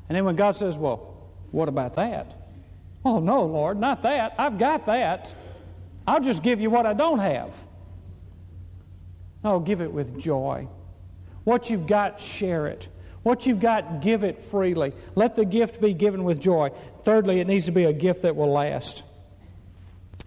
And 0.09 0.17
then 0.17 0.25
when 0.25 0.37
God 0.37 0.57
says, 0.57 0.77
Well, 0.77 1.17
what 1.51 1.69
about 1.69 1.97
that? 1.97 2.35
Oh, 3.05 3.19
no, 3.19 3.45
Lord, 3.45 3.79
not 3.79 4.03
that. 4.03 4.35
I've 4.39 4.59
got 4.59 4.87
that. 4.87 5.33
I'll 6.07 6.21
just 6.21 6.43
give 6.43 6.61
you 6.61 6.71
what 6.71 6.87
I 6.87 6.93
don't 6.93 7.19
have. 7.19 7.55
No, 9.43 9.59
give 9.59 9.81
it 9.81 9.93
with 9.93 10.19
joy. 10.19 10.69
What 11.45 11.71
you've 11.71 11.87
got, 11.87 12.21
share 12.21 12.67
it. 12.67 12.89
What 13.23 13.47
you've 13.47 13.61
got, 13.61 14.01
give 14.01 14.25
it 14.25 14.45
freely. 14.51 14.93
Let 15.15 15.37
the 15.37 15.45
gift 15.45 15.81
be 15.81 15.93
given 15.93 16.25
with 16.25 16.41
joy. 16.41 16.71
Thirdly, 17.05 17.41
it 17.41 17.47
needs 17.47 17.67
to 17.67 17.73
be 17.73 17.85
a 17.85 17.93
gift 17.93 18.23
that 18.23 18.35
will 18.35 18.53
last. 18.53 19.03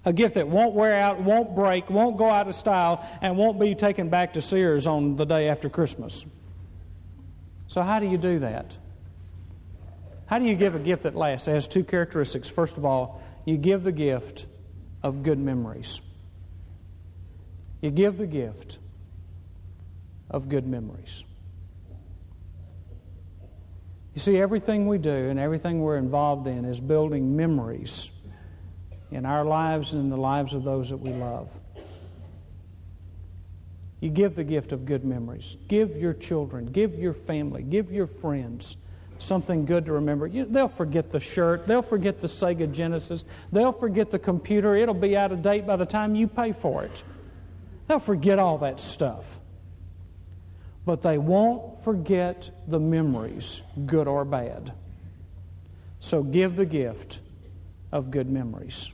A 0.06 0.14
gift 0.14 0.36
that 0.36 0.48
won't 0.48 0.76
wear 0.76 1.00
out, 1.00 1.22
won't 1.22 1.56
break, 1.56 1.90
won't 1.90 2.18
go 2.18 2.30
out 2.30 2.48
of 2.48 2.56
style, 2.56 3.08
and 3.22 3.38
won't 3.38 3.60
be 3.60 3.74
taken 3.74 4.10
back 4.10 4.34
to 4.34 4.42
Sears 4.42 4.86
on 4.86 5.16
the 5.16 5.26
day 5.26 5.50
after 5.50 5.70
Christmas. 5.70 6.26
So, 7.68 7.82
how 7.82 8.00
do 8.00 8.08
you 8.08 8.18
do 8.18 8.40
that? 8.40 8.76
How 10.26 10.40
do 10.40 10.46
you 10.46 10.56
give 10.56 10.76
a 10.76 10.80
gift 10.80 11.04
that 11.04 11.16
lasts? 11.16 11.48
It 11.48 11.54
has 11.54 11.68
two 11.68 11.84
characteristics. 11.84 12.50
First 12.50 12.78
of 12.78 12.86
all, 12.86 13.22
you 13.46 13.58
give 13.58 13.84
the 13.84 13.92
gift 13.92 14.46
of 15.02 15.24
good 15.24 15.40
memories. 15.40 16.00
You 17.82 17.92
give 17.92 18.18
the 18.18 18.28
gift 18.28 18.78
of 20.30 20.50
good 20.50 20.66
memories. 20.68 21.23
You 24.14 24.22
see, 24.22 24.38
everything 24.38 24.88
we 24.88 25.00
do 25.00 25.10
and 25.30 25.40
everything 25.40 25.82
we're 25.82 25.98
involved 25.98 26.48
in 26.48 26.66
is 26.66 26.80
building 26.80 27.36
memories 27.36 28.12
in 29.12 29.26
our 29.26 29.44
lives 29.44 29.94
and 29.94 30.02
in 30.02 30.10
the 30.10 30.18
lives 30.18 30.54
of 30.54 30.64
those 30.64 30.90
that 30.90 30.98
we 30.98 31.12
love. 31.12 31.50
You 34.00 34.10
give 34.10 34.36
the 34.36 34.44
gift 34.44 34.72
of 34.72 34.86
good 34.86 35.06
memories. 35.06 35.56
Give 35.68 35.96
your 35.96 36.14
children, 36.14 36.66
give 36.66 36.96
your 36.96 37.14
family, 37.14 37.64
give 37.64 37.92
your 37.92 38.08
friends 38.08 38.76
something 39.18 39.66
good 39.66 39.86
to 39.86 39.94
remember. 39.94 40.28
You, 40.28 40.46
they'll 40.46 40.68
forget 40.68 41.12
the 41.12 41.20
shirt. 41.20 41.68
They'll 41.68 41.82
forget 41.82 42.20
the 42.20 42.28
Sega 42.28 42.72
Genesis. 42.72 43.24
They'll 43.52 43.72
forget 43.72 44.12
the 44.12 44.20
computer. 44.20 44.76
It'll 44.76 44.94
be 44.94 45.16
out 45.16 45.32
of 45.32 45.42
date 45.42 45.66
by 45.66 45.78
the 45.78 45.86
time 45.86 46.16
you 46.16 46.28
pay 46.28 46.52
for 46.52 46.84
it. 46.84 47.04
They'll 47.88 48.00
forget 48.00 48.40
all 48.40 48.60
that 48.60 48.80
stuff. 48.80 49.24
But 50.86 51.02
they 51.02 51.18
won't 51.18 51.84
forget 51.84 52.50
the 52.68 52.80
memories, 52.80 53.62
good 53.86 54.08
or 54.08 54.26
bad. 54.26 54.74
So 56.00 56.24
give 56.24 56.56
the 56.56 56.66
gift 56.66 57.20
of 57.92 58.12
good 58.12 58.30
memories. 58.30 58.90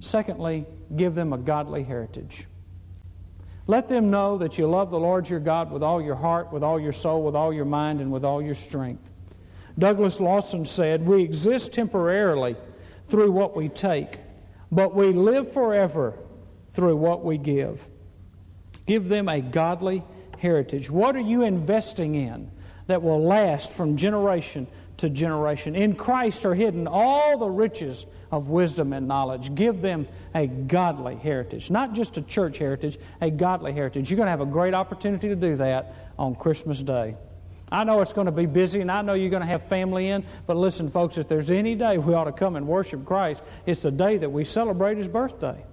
Secondly, 0.00 0.66
give 0.94 1.14
them 1.14 1.32
a 1.32 1.38
godly 1.38 1.84
heritage. 1.84 2.46
Let 3.68 3.88
them 3.88 4.10
know 4.10 4.38
that 4.38 4.58
you 4.58 4.68
love 4.68 4.90
the 4.90 4.98
Lord 4.98 5.28
your 5.28 5.40
God 5.40 5.72
with 5.72 5.82
all 5.82 6.00
your 6.00 6.14
heart, 6.14 6.52
with 6.52 6.62
all 6.62 6.78
your 6.78 6.92
soul, 6.92 7.22
with 7.22 7.34
all 7.34 7.52
your 7.52 7.64
mind, 7.64 8.00
and 8.00 8.12
with 8.12 8.24
all 8.24 8.40
your 8.40 8.54
strength. 8.54 9.02
Douglas 9.78 10.20
Lawson 10.20 10.64
said, 10.64 11.06
We 11.06 11.22
exist 11.22 11.72
temporarily 11.72 12.56
through 13.08 13.32
what 13.32 13.56
we 13.56 13.68
take, 13.68 14.18
but 14.70 14.94
we 14.94 15.12
live 15.12 15.52
forever 15.52 16.14
through 16.74 16.96
what 16.96 17.24
we 17.24 17.38
give. 17.38 17.80
Give 18.86 19.08
them 19.08 19.28
a 19.28 19.40
godly 19.40 20.04
heritage. 20.38 20.90
What 20.90 21.16
are 21.16 21.20
you 21.20 21.42
investing 21.42 22.14
in 22.14 22.50
that 22.86 23.02
will 23.02 23.24
last 23.24 23.72
from 23.72 23.96
generation 23.96 24.66
to 24.98 25.10
generation? 25.10 25.74
In 25.74 25.94
Christ 25.94 26.44
are 26.46 26.54
hidden 26.54 26.86
all 26.86 27.38
the 27.38 27.50
riches 27.50 28.04
of 28.30 28.48
wisdom 28.48 28.92
and 28.92 29.06
knowledge. 29.08 29.54
Give 29.54 29.80
them 29.80 30.08
a 30.34 30.46
godly 30.46 31.16
heritage, 31.16 31.70
not 31.70 31.94
just 31.94 32.16
a 32.16 32.22
church 32.22 32.58
heritage, 32.58 32.98
a 33.20 33.30
godly 33.30 33.72
heritage. 33.72 34.10
You're 34.10 34.16
going 34.16 34.26
to 34.26 34.30
have 34.30 34.40
a 34.40 34.46
great 34.46 34.74
opportunity 34.74 35.28
to 35.28 35.36
do 35.36 35.56
that 35.56 35.94
on 36.18 36.34
Christmas 36.34 36.82
Day. 36.82 37.16
I 37.70 37.84
know 37.84 38.00
it's 38.00 38.12
going 38.12 38.26
to 38.26 38.32
be 38.32 38.46
busy 38.46 38.80
and 38.80 38.90
I 38.90 39.02
know 39.02 39.14
you're 39.14 39.30
going 39.30 39.42
to 39.42 39.48
have 39.48 39.68
family 39.68 40.08
in, 40.08 40.24
but 40.46 40.56
listen, 40.56 40.90
folks, 40.90 41.18
if 41.18 41.26
there's 41.26 41.50
any 41.50 41.74
day 41.74 41.98
we 41.98 42.14
ought 42.14 42.24
to 42.24 42.32
come 42.32 42.54
and 42.54 42.66
worship 42.66 43.04
Christ, 43.04 43.42
it's 43.66 43.82
the 43.82 43.90
day 43.90 44.18
that 44.18 44.30
we 44.30 44.44
celebrate 44.44 44.98
His 44.98 45.08
birthday. 45.08 45.64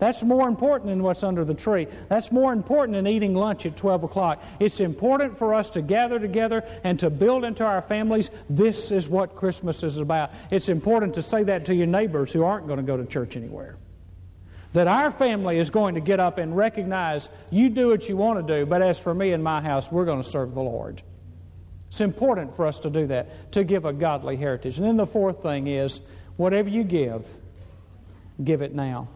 That's 0.00 0.22
more 0.22 0.48
important 0.48 0.88
than 0.88 1.02
what's 1.02 1.22
under 1.22 1.44
the 1.44 1.54
tree. 1.54 1.86
That's 2.08 2.32
more 2.32 2.52
important 2.52 2.96
than 2.96 3.06
eating 3.06 3.34
lunch 3.34 3.66
at 3.66 3.76
12 3.76 4.04
o'clock. 4.04 4.42
It's 4.58 4.80
important 4.80 5.38
for 5.38 5.54
us 5.54 5.70
to 5.70 5.82
gather 5.82 6.18
together 6.18 6.64
and 6.82 6.98
to 7.00 7.10
build 7.10 7.44
into 7.44 7.64
our 7.64 7.82
families. 7.82 8.30
This 8.48 8.90
is 8.90 9.08
what 9.08 9.36
Christmas 9.36 9.82
is 9.82 9.98
about. 9.98 10.30
It's 10.50 10.70
important 10.70 11.14
to 11.14 11.22
say 11.22 11.44
that 11.44 11.66
to 11.66 11.74
your 11.74 11.86
neighbors 11.86 12.32
who 12.32 12.44
aren't 12.44 12.66
going 12.66 12.78
to 12.78 12.82
go 12.82 12.96
to 12.96 13.04
church 13.04 13.36
anywhere. 13.36 13.76
That 14.72 14.88
our 14.88 15.10
family 15.10 15.58
is 15.58 15.68
going 15.68 15.96
to 15.96 16.00
get 16.00 16.18
up 16.18 16.38
and 16.38 16.56
recognize 16.56 17.28
you 17.50 17.68
do 17.68 17.88
what 17.88 18.08
you 18.08 18.16
want 18.16 18.46
to 18.46 18.58
do, 18.58 18.66
but 18.66 18.82
as 18.82 18.98
for 18.98 19.12
me 19.12 19.32
and 19.32 19.44
my 19.44 19.60
house, 19.60 19.86
we're 19.90 20.04
going 20.06 20.22
to 20.22 20.28
serve 20.28 20.54
the 20.54 20.62
Lord. 20.62 21.02
It's 21.90 22.00
important 22.00 22.56
for 22.56 22.66
us 22.66 22.78
to 22.80 22.90
do 22.90 23.08
that, 23.08 23.52
to 23.52 23.64
give 23.64 23.84
a 23.84 23.92
godly 23.92 24.36
heritage. 24.36 24.78
And 24.78 24.86
then 24.86 24.96
the 24.96 25.06
fourth 25.06 25.42
thing 25.42 25.66
is 25.66 26.00
whatever 26.36 26.68
you 26.68 26.84
give, 26.84 27.26
give 28.42 28.62
it 28.62 28.72
now. 28.72 29.08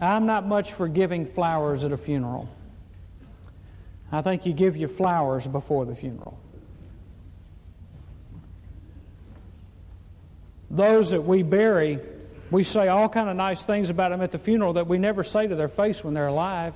I'm 0.00 0.26
not 0.26 0.46
much 0.46 0.72
for 0.74 0.88
giving 0.88 1.26
flowers 1.26 1.84
at 1.84 1.92
a 1.92 1.96
funeral. 1.96 2.48
I 4.10 4.22
think 4.22 4.46
you 4.46 4.52
give 4.52 4.76
your 4.76 4.88
flowers 4.88 5.46
before 5.46 5.84
the 5.84 5.94
funeral. 5.94 6.38
Those 10.70 11.10
that 11.10 11.24
we 11.24 11.42
bury, 11.42 11.98
we 12.50 12.62
say 12.62 12.88
all 12.88 13.08
kind 13.08 13.28
of 13.28 13.36
nice 13.36 13.62
things 13.62 13.90
about 13.90 14.10
them 14.10 14.20
at 14.22 14.32
the 14.32 14.38
funeral 14.38 14.74
that 14.74 14.86
we 14.86 14.98
never 14.98 15.24
say 15.24 15.46
to 15.46 15.56
their 15.56 15.68
face 15.68 16.04
when 16.04 16.14
they're 16.14 16.28
alive. 16.28 16.74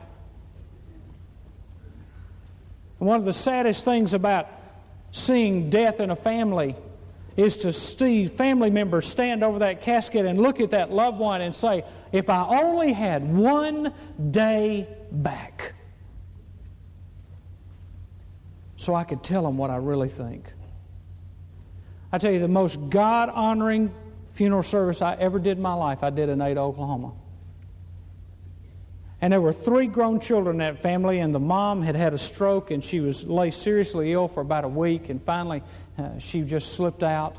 One 2.98 3.18
of 3.18 3.24
the 3.24 3.32
saddest 3.32 3.84
things 3.84 4.14
about 4.14 4.48
seeing 5.12 5.70
death 5.70 6.00
in 6.00 6.10
a 6.10 6.16
family 6.16 6.76
is 7.36 7.58
to 7.58 7.72
see 7.72 8.28
family 8.28 8.70
members 8.70 9.08
stand 9.08 9.42
over 9.42 9.60
that 9.60 9.82
casket 9.82 10.26
and 10.26 10.40
look 10.40 10.60
at 10.60 10.70
that 10.70 10.90
loved 10.90 11.18
one 11.18 11.40
and 11.40 11.54
say, 11.54 11.84
if 12.12 12.28
I 12.28 12.60
only 12.60 12.92
had 12.92 13.34
one 13.34 13.92
day 14.30 14.86
back 15.10 15.74
so 18.76 18.94
I 18.94 19.04
could 19.04 19.22
tell 19.22 19.42
them 19.42 19.56
what 19.56 19.70
I 19.70 19.76
really 19.76 20.08
think. 20.08 20.52
I 22.10 22.18
tell 22.18 22.32
you, 22.32 22.40
the 22.40 22.48
most 22.48 22.78
God 22.90 23.30
honoring 23.30 23.94
funeral 24.34 24.64
service 24.64 25.00
I 25.00 25.14
ever 25.14 25.38
did 25.38 25.56
in 25.56 25.62
my 25.62 25.74
life, 25.74 26.02
I 26.02 26.10
did 26.10 26.28
in 26.28 26.42
Ada, 26.42 26.60
Oklahoma. 26.60 27.12
And 29.20 29.32
there 29.32 29.40
were 29.40 29.52
three 29.52 29.86
grown 29.86 30.18
children 30.18 30.60
in 30.60 30.74
that 30.74 30.82
family, 30.82 31.20
and 31.20 31.32
the 31.32 31.38
mom 31.38 31.80
had 31.80 31.94
had 31.94 32.12
a 32.12 32.18
stroke, 32.18 32.72
and 32.72 32.82
she 32.82 32.98
was 32.98 33.22
lay 33.22 33.52
seriously 33.52 34.12
ill 34.12 34.26
for 34.26 34.40
about 34.40 34.64
a 34.64 34.68
week, 34.68 35.10
and 35.10 35.22
finally 35.22 35.62
uh, 35.96 36.18
she 36.18 36.42
just 36.42 36.74
slipped 36.74 37.04
out. 37.04 37.36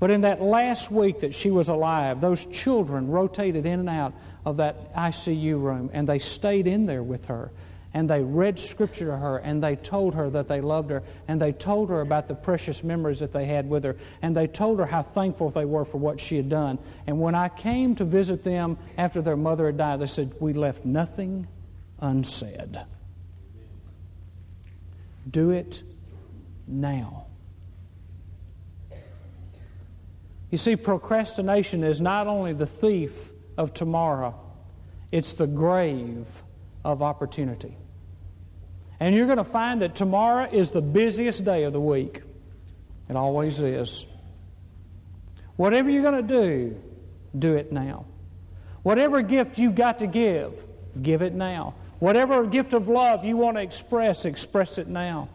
But 0.00 0.10
in 0.10 0.22
that 0.22 0.40
last 0.40 0.90
week 0.90 1.20
that 1.20 1.34
she 1.34 1.50
was 1.50 1.68
alive, 1.68 2.22
those 2.22 2.44
children 2.46 3.08
rotated 3.08 3.66
in 3.66 3.80
and 3.80 3.88
out 3.88 4.14
of 4.46 4.56
that 4.56 4.94
ICU 4.94 5.62
room, 5.62 5.90
and 5.92 6.08
they 6.08 6.18
stayed 6.18 6.66
in 6.66 6.86
there 6.86 7.02
with 7.02 7.26
her. 7.26 7.52
And 7.92 8.08
they 8.08 8.22
read 8.22 8.58
Scripture 8.58 9.06
to 9.06 9.16
her, 9.16 9.36
and 9.38 9.62
they 9.62 9.76
told 9.76 10.14
her 10.14 10.30
that 10.30 10.48
they 10.48 10.62
loved 10.62 10.90
her, 10.90 11.02
and 11.28 11.40
they 11.40 11.52
told 11.52 11.90
her 11.90 12.00
about 12.00 12.28
the 12.28 12.34
precious 12.34 12.82
memories 12.82 13.18
that 13.18 13.32
they 13.32 13.44
had 13.44 13.68
with 13.68 13.84
her, 13.84 13.96
and 14.22 14.34
they 14.34 14.46
told 14.46 14.78
her 14.78 14.86
how 14.86 15.02
thankful 15.02 15.50
they 15.50 15.66
were 15.66 15.84
for 15.84 15.98
what 15.98 16.18
she 16.18 16.36
had 16.36 16.48
done. 16.48 16.78
And 17.06 17.20
when 17.20 17.34
I 17.34 17.48
came 17.48 17.96
to 17.96 18.04
visit 18.04 18.42
them 18.42 18.78
after 18.96 19.20
their 19.20 19.36
mother 19.36 19.66
had 19.66 19.76
died, 19.76 20.00
they 20.00 20.06
said, 20.06 20.34
We 20.40 20.54
left 20.54 20.84
nothing 20.84 21.46
unsaid. 22.00 22.78
Do 25.28 25.50
it 25.50 25.82
now. 26.66 27.26
You 30.50 30.58
see, 30.58 30.76
procrastination 30.76 31.84
is 31.84 32.00
not 32.00 32.26
only 32.26 32.52
the 32.52 32.66
thief 32.66 33.12
of 33.56 33.72
tomorrow, 33.72 34.34
it's 35.12 35.34
the 35.34 35.46
grave 35.46 36.26
of 36.84 37.02
opportunity. 37.02 37.76
And 38.98 39.14
you're 39.14 39.26
going 39.26 39.38
to 39.38 39.44
find 39.44 39.82
that 39.82 39.94
tomorrow 39.94 40.48
is 40.50 40.70
the 40.70 40.80
busiest 40.82 41.44
day 41.44 41.64
of 41.64 41.72
the 41.72 41.80
week. 41.80 42.22
It 43.08 43.16
always 43.16 43.58
is. 43.60 44.04
Whatever 45.56 45.90
you're 45.90 46.02
going 46.02 46.26
to 46.26 46.34
do, 46.42 46.80
do 47.38 47.54
it 47.54 47.72
now. 47.72 48.06
Whatever 48.82 49.22
gift 49.22 49.58
you've 49.58 49.74
got 49.74 49.98
to 50.00 50.06
give, 50.06 50.52
give 51.00 51.22
it 51.22 51.34
now. 51.34 51.74
Whatever 51.98 52.46
gift 52.46 52.72
of 52.72 52.88
love 52.88 53.24
you 53.24 53.36
want 53.36 53.56
to 53.56 53.62
express, 53.62 54.24
express 54.24 54.78
it 54.78 54.88
now. 54.88 55.28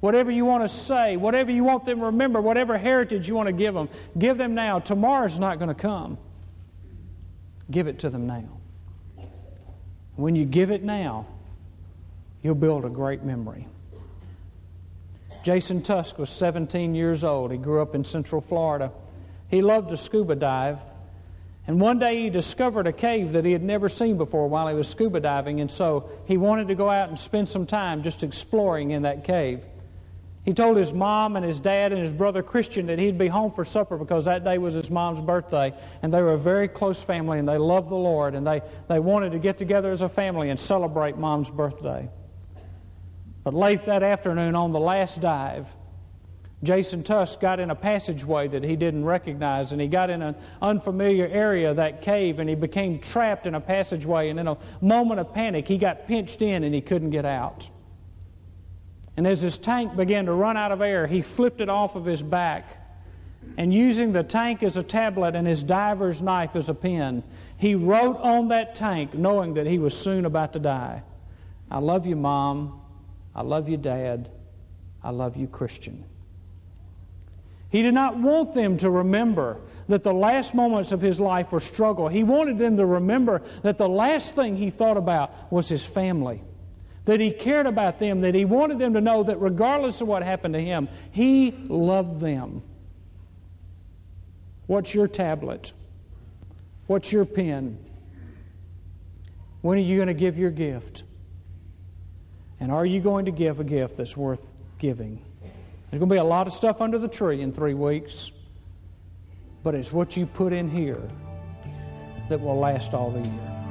Whatever 0.00 0.30
you 0.30 0.44
want 0.44 0.68
to 0.68 0.68
say, 0.68 1.16
whatever 1.16 1.50
you 1.50 1.64
want 1.64 1.86
them 1.86 2.00
to 2.00 2.06
remember, 2.06 2.40
whatever 2.40 2.76
heritage 2.76 3.28
you 3.28 3.34
want 3.34 3.48
to 3.48 3.52
give 3.52 3.74
them, 3.74 3.88
give 4.18 4.36
them 4.36 4.54
now. 4.54 4.78
Tomorrow's 4.78 5.38
not 5.38 5.58
going 5.58 5.68
to 5.68 5.80
come. 5.80 6.18
Give 7.70 7.88
it 7.88 8.00
to 8.00 8.10
them 8.10 8.26
now. 8.26 8.48
When 10.16 10.34
you 10.34 10.44
give 10.44 10.70
it 10.70 10.82
now, 10.82 11.26
you'll 12.42 12.54
build 12.54 12.84
a 12.84 12.90
great 12.90 13.22
memory. 13.22 13.66
Jason 15.42 15.82
Tusk 15.82 16.18
was 16.18 16.28
17 16.30 16.94
years 16.94 17.24
old. 17.24 17.52
He 17.52 17.58
grew 17.58 17.80
up 17.80 17.94
in 17.94 18.04
Central 18.04 18.40
Florida. 18.40 18.92
He 19.48 19.62
loved 19.62 19.90
to 19.90 19.96
scuba 19.96 20.34
dive. 20.34 20.78
And 21.68 21.80
one 21.80 21.98
day 21.98 22.22
he 22.22 22.30
discovered 22.30 22.86
a 22.86 22.92
cave 22.92 23.32
that 23.32 23.44
he 23.44 23.52
had 23.52 23.62
never 23.62 23.88
seen 23.88 24.18
before 24.18 24.48
while 24.48 24.68
he 24.68 24.74
was 24.74 24.88
scuba 24.88 25.20
diving, 25.20 25.60
and 25.60 25.70
so 25.70 26.10
he 26.26 26.36
wanted 26.36 26.68
to 26.68 26.76
go 26.76 26.88
out 26.88 27.08
and 27.08 27.18
spend 27.18 27.48
some 27.48 27.66
time 27.66 28.04
just 28.04 28.22
exploring 28.22 28.92
in 28.92 29.02
that 29.02 29.24
cave. 29.24 29.62
He 30.46 30.54
told 30.54 30.76
his 30.76 30.92
mom 30.92 31.34
and 31.34 31.44
his 31.44 31.58
dad 31.58 31.92
and 31.92 32.00
his 32.00 32.12
brother 32.12 32.40
Christian 32.40 32.86
that 32.86 33.00
he'd 33.00 33.18
be 33.18 33.26
home 33.26 33.50
for 33.50 33.64
supper 33.64 33.98
because 33.98 34.26
that 34.26 34.44
day 34.44 34.58
was 34.58 34.74
his 34.74 34.88
mom's 34.88 35.20
birthday. 35.20 35.74
And 36.02 36.14
they 36.14 36.22
were 36.22 36.34
a 36.34 36.38
very 36.38 36.68
close 36.68 37.02
family 37.02 37.40
and 37.40 37.48
they 37.48 37.58
loved 37.58 37.90
the 37.90 37.96
Lord 37.96 38.36
and 38.36 38.46
they, 38.46 38.62
they 38.88 39.00
wanted 39.00 39.32
to 39.32 39.40
get 39.40 39.58
together 39.58 39.90
as 39.90 40.02
a 40.02 40.08
family 40.08 40.50
and 40.50 40.58
celebrate 40.58 41.18
mom's 41.18 41.50
birthday. 41.50 42.08
But 43.42 43.54
late 43.54 43.86
that 43.86 44.04
afternoon 44.04 44.54
on 44.54 44.72
the 44.72 44.78
last 44.78 45.20
dive, 45.20 45.66
Jason 46.62 47.02
Tusk 47.02 47.40
got 47.40 47.58
in 47.58 47.70
a 47.70 47.74
passageway 47.74 48.46
that 48.46 48.62
he 48.62 48.76
didn't 48.76 49.04
recognize, 49.04 49.72
and 49.72 49.80
he 49.80 49.88
got 49.88 50.10
in 50.10 50.22
an 50.22 50.36
unfamiliar 50.62 51.26
area 51.26 51.70
of 51.70 51.76
that 51.76 52.02
cave, 52.02 52.38
and 52.38 52.48
he 52.48 52.54
became 52.54 52.98
trapped 52.98 53.46
in 53.46 53.54
a 53.54 53.60
passageway. 53.60 54.30
And 54.30 54.40
in 54.40 54.48
a 54.48 54.56
moment 54.80 55.20
of 55.20 55.34
panic, 55.34 55.68
he 55.68 55.76
got 55.76 56.06
pinched 56.06 56.40
in 56.40 56.64
and 56.64 56.74
he 56.74 56.80
couldn't 56.80 57.10
get 57.10 57.24
out. 57.24 57.68
And 59.16 59.26
as 59.26 59.40
his 59.40 59.58
tank 59.58 59.96
began 59.96 60.26
to 60.26 60.32
run 60.32 60.56
out 60.56 60.72
of 60.72 60.82
air, 60.82 61.06
he 61.06 61.22
flipped 61.22 61.60
it 61.60 61.68
off 61.68 61.96
of 61.96 62.04
his 62.04 62.22
back 62.22 62.86
and 63.56 63.72
using 63.72 64.12
the 64.12 64.22
tank 64.22 64.62
as 64.62 64.76
a 64.76 64.82
tablet 64.82 65.34
and 65.34 65.46
his 65.46 65.62
diver's 65.62 66.20
knife 66.20 66.56
as 66.56 66.68
a 66.68 66.74
pen, 66.74 67.22
he 67.56 67.74
wrote 67.74 68.18
on 68.18 68.48
that 68.48 68.74
tank 68.74 69.14
knowing 69.14 69.54
that 69.54 69.66
he 69.66 69.78
was 69.78 69.96
soon 69.96 70.26
about 70.26 70.52
to 70.54 70.58
die. 70.58 71.02
I 71.70 71.78
love 71.78 72.06
you, 72.06 72.16
Mom. 72.16 72.80
I 73.34 73.42
love 73.42 73.68
you, 73.68 73.76
Dad. 73.76 74.30
I 75.02 75.10
love 75.10 75.36
you, 75.36 75.46
Christian. 75.46 76.04
He 77.70 77.82
did 77.82 77.94
not 77.94 78.18
want 78.18 78.54
them 78.54 78.78
to 78.78 78.90
remember 78.90 79.60
that 79.88 80.02
the 80.02 80.12
last 80.12 80.54
moments 80.54 80.92
of 80.92 81.00
his 81.00 81.18
life 81.18 81.52
were 81.52 81.60
struggle. 81.60 82.08
He 82.08 82.24
wanted 82.24 82.58
them 82.58 82.76
to 82.76 82.86
remember 82.86 83.42
that 83.62 83.78
the 83.78 83.88
last 83.88 84.34
thing 84.34 84.56
he 84.56 84.70
thought 84.70 84.96
about 84.96 85.50
was 85.50 85.68
his 85.68 85.84
family. 85.84 86.42
That 87.06 87.20
he 87.20 87.30
cared 87.30 87.66
about 87.66 87.98
them, 87.98 88.20
that 88.20 88.34
he 88.34 88.44
wanted 88.44 88.78
them 88.78 88.94
to 88.94 89.00
know 89.00 89.22
that 89.22 89.40
regardless 89.40 90.00
of 90.00 90.08
what 90.08 90.22
happened 90.22 90.54
to 90.54 90.60
him, 90.60 90.88
he 91.12 91.52
loved 91.68 92.20
them. 92.20 92.62
What's 94.66 94.92
your 94.92 95.08
tablet? 95.08 95.72
What's 96.86 97.10
your 97.10 97.24
pen? 97.24 97.78
When 99.62 99.78
are 99.78 99.82
you 99.82 99.96
going 99.96 100.08
to 100.08 100.14
give 100.14 100.36
your 100.36 100.50
gift? 100.50 101.04
And 102.60 102.72
are 102.72 102.86
you 102.86 103.00
going 103.00 103.26
to 103.26 103.30
give 103.30 103.60
a 103.60 103.64
gift 103.64 103.96
that's 103.96 104.16
worth 104.16 104.44
giving? 104.78 105.22
There's 105.90 106.00
going 106.00 106.08
to 106.08 106.14
be 106.14 106.18
a 106.18 106.24
lot 106.24 106.46
of 106.46 106.52
stuff 106.52 106.80
under 106.80 106.98
the 106.98 107.08
tree 107.08 107.40
in 107.40 107.52
three 107.52 107.74
weeks, 107.74 108.32
but 109.62 109.74
it's 109.74 109.92
what 109.92 110.16
you 110.16 110.26
put 110.26 110.52
in 110.52 110.68
here 110.68 111.08
that 112.28 112.40
will 112.40 112.58
last 112.58 112.94
all 112.94 113.10
the 113.10 113.20
year. 113.20 113.65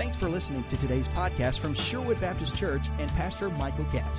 Thanks 0.00 0.16
for 0.16 0.30
listening 0.30 0.64
to 0.64 0.78
today's 0.78 1.08
podcast 1.08 1.58
from 1.58 1.74
Sherwood 1.74 2.18
Baptist 2.22 2.56
Church 2.56 2.86
and 2.98 3.10
Pastor 3.10 3.50
Michael 3.50 3.84
Catt. 3.92 4.10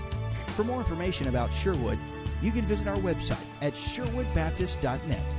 For 0.50 0.64
more 0.64 0.78
information 0.78 1.28
about 1.28 1.52
Sherwood, 1.52 1.98
you 2.40 2.52
can 2.52 2.62
visit 2.66 2.88
our 2.88 2.98
website 2.98 3.44
at 3.64 3.74
sherwoodbaptist.net. 3.74 5.34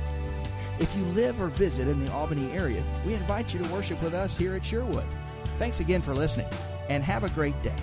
If 0.79 0.93
you 0.97 1.05
live 1.05 1.39
or 1.39 1.47
visit 1.47 1.87
in 1.87 2.03
the 2.03 2.11
Albany 2.11 2.51
area, 2.51 2.83
we 3.05 3.13
invite 3.13 3.53
you 3.53 3.63
to 3.63 3.71
worship 3.71 4.03
with 4.03 4.13
us 4.13 4.35
here 4.35 4.53
at 4.53 4.65
Sherwood. 4.65 5.07
Thanks 5.57 5.79
again 5.79 6.01
for 6.01 6.13
listening, 6.13 6.47
and 6.89 7.05
have 7.05 7.23
a 7.23 7.29
great 7.29 7.57
day. 7.63 7.77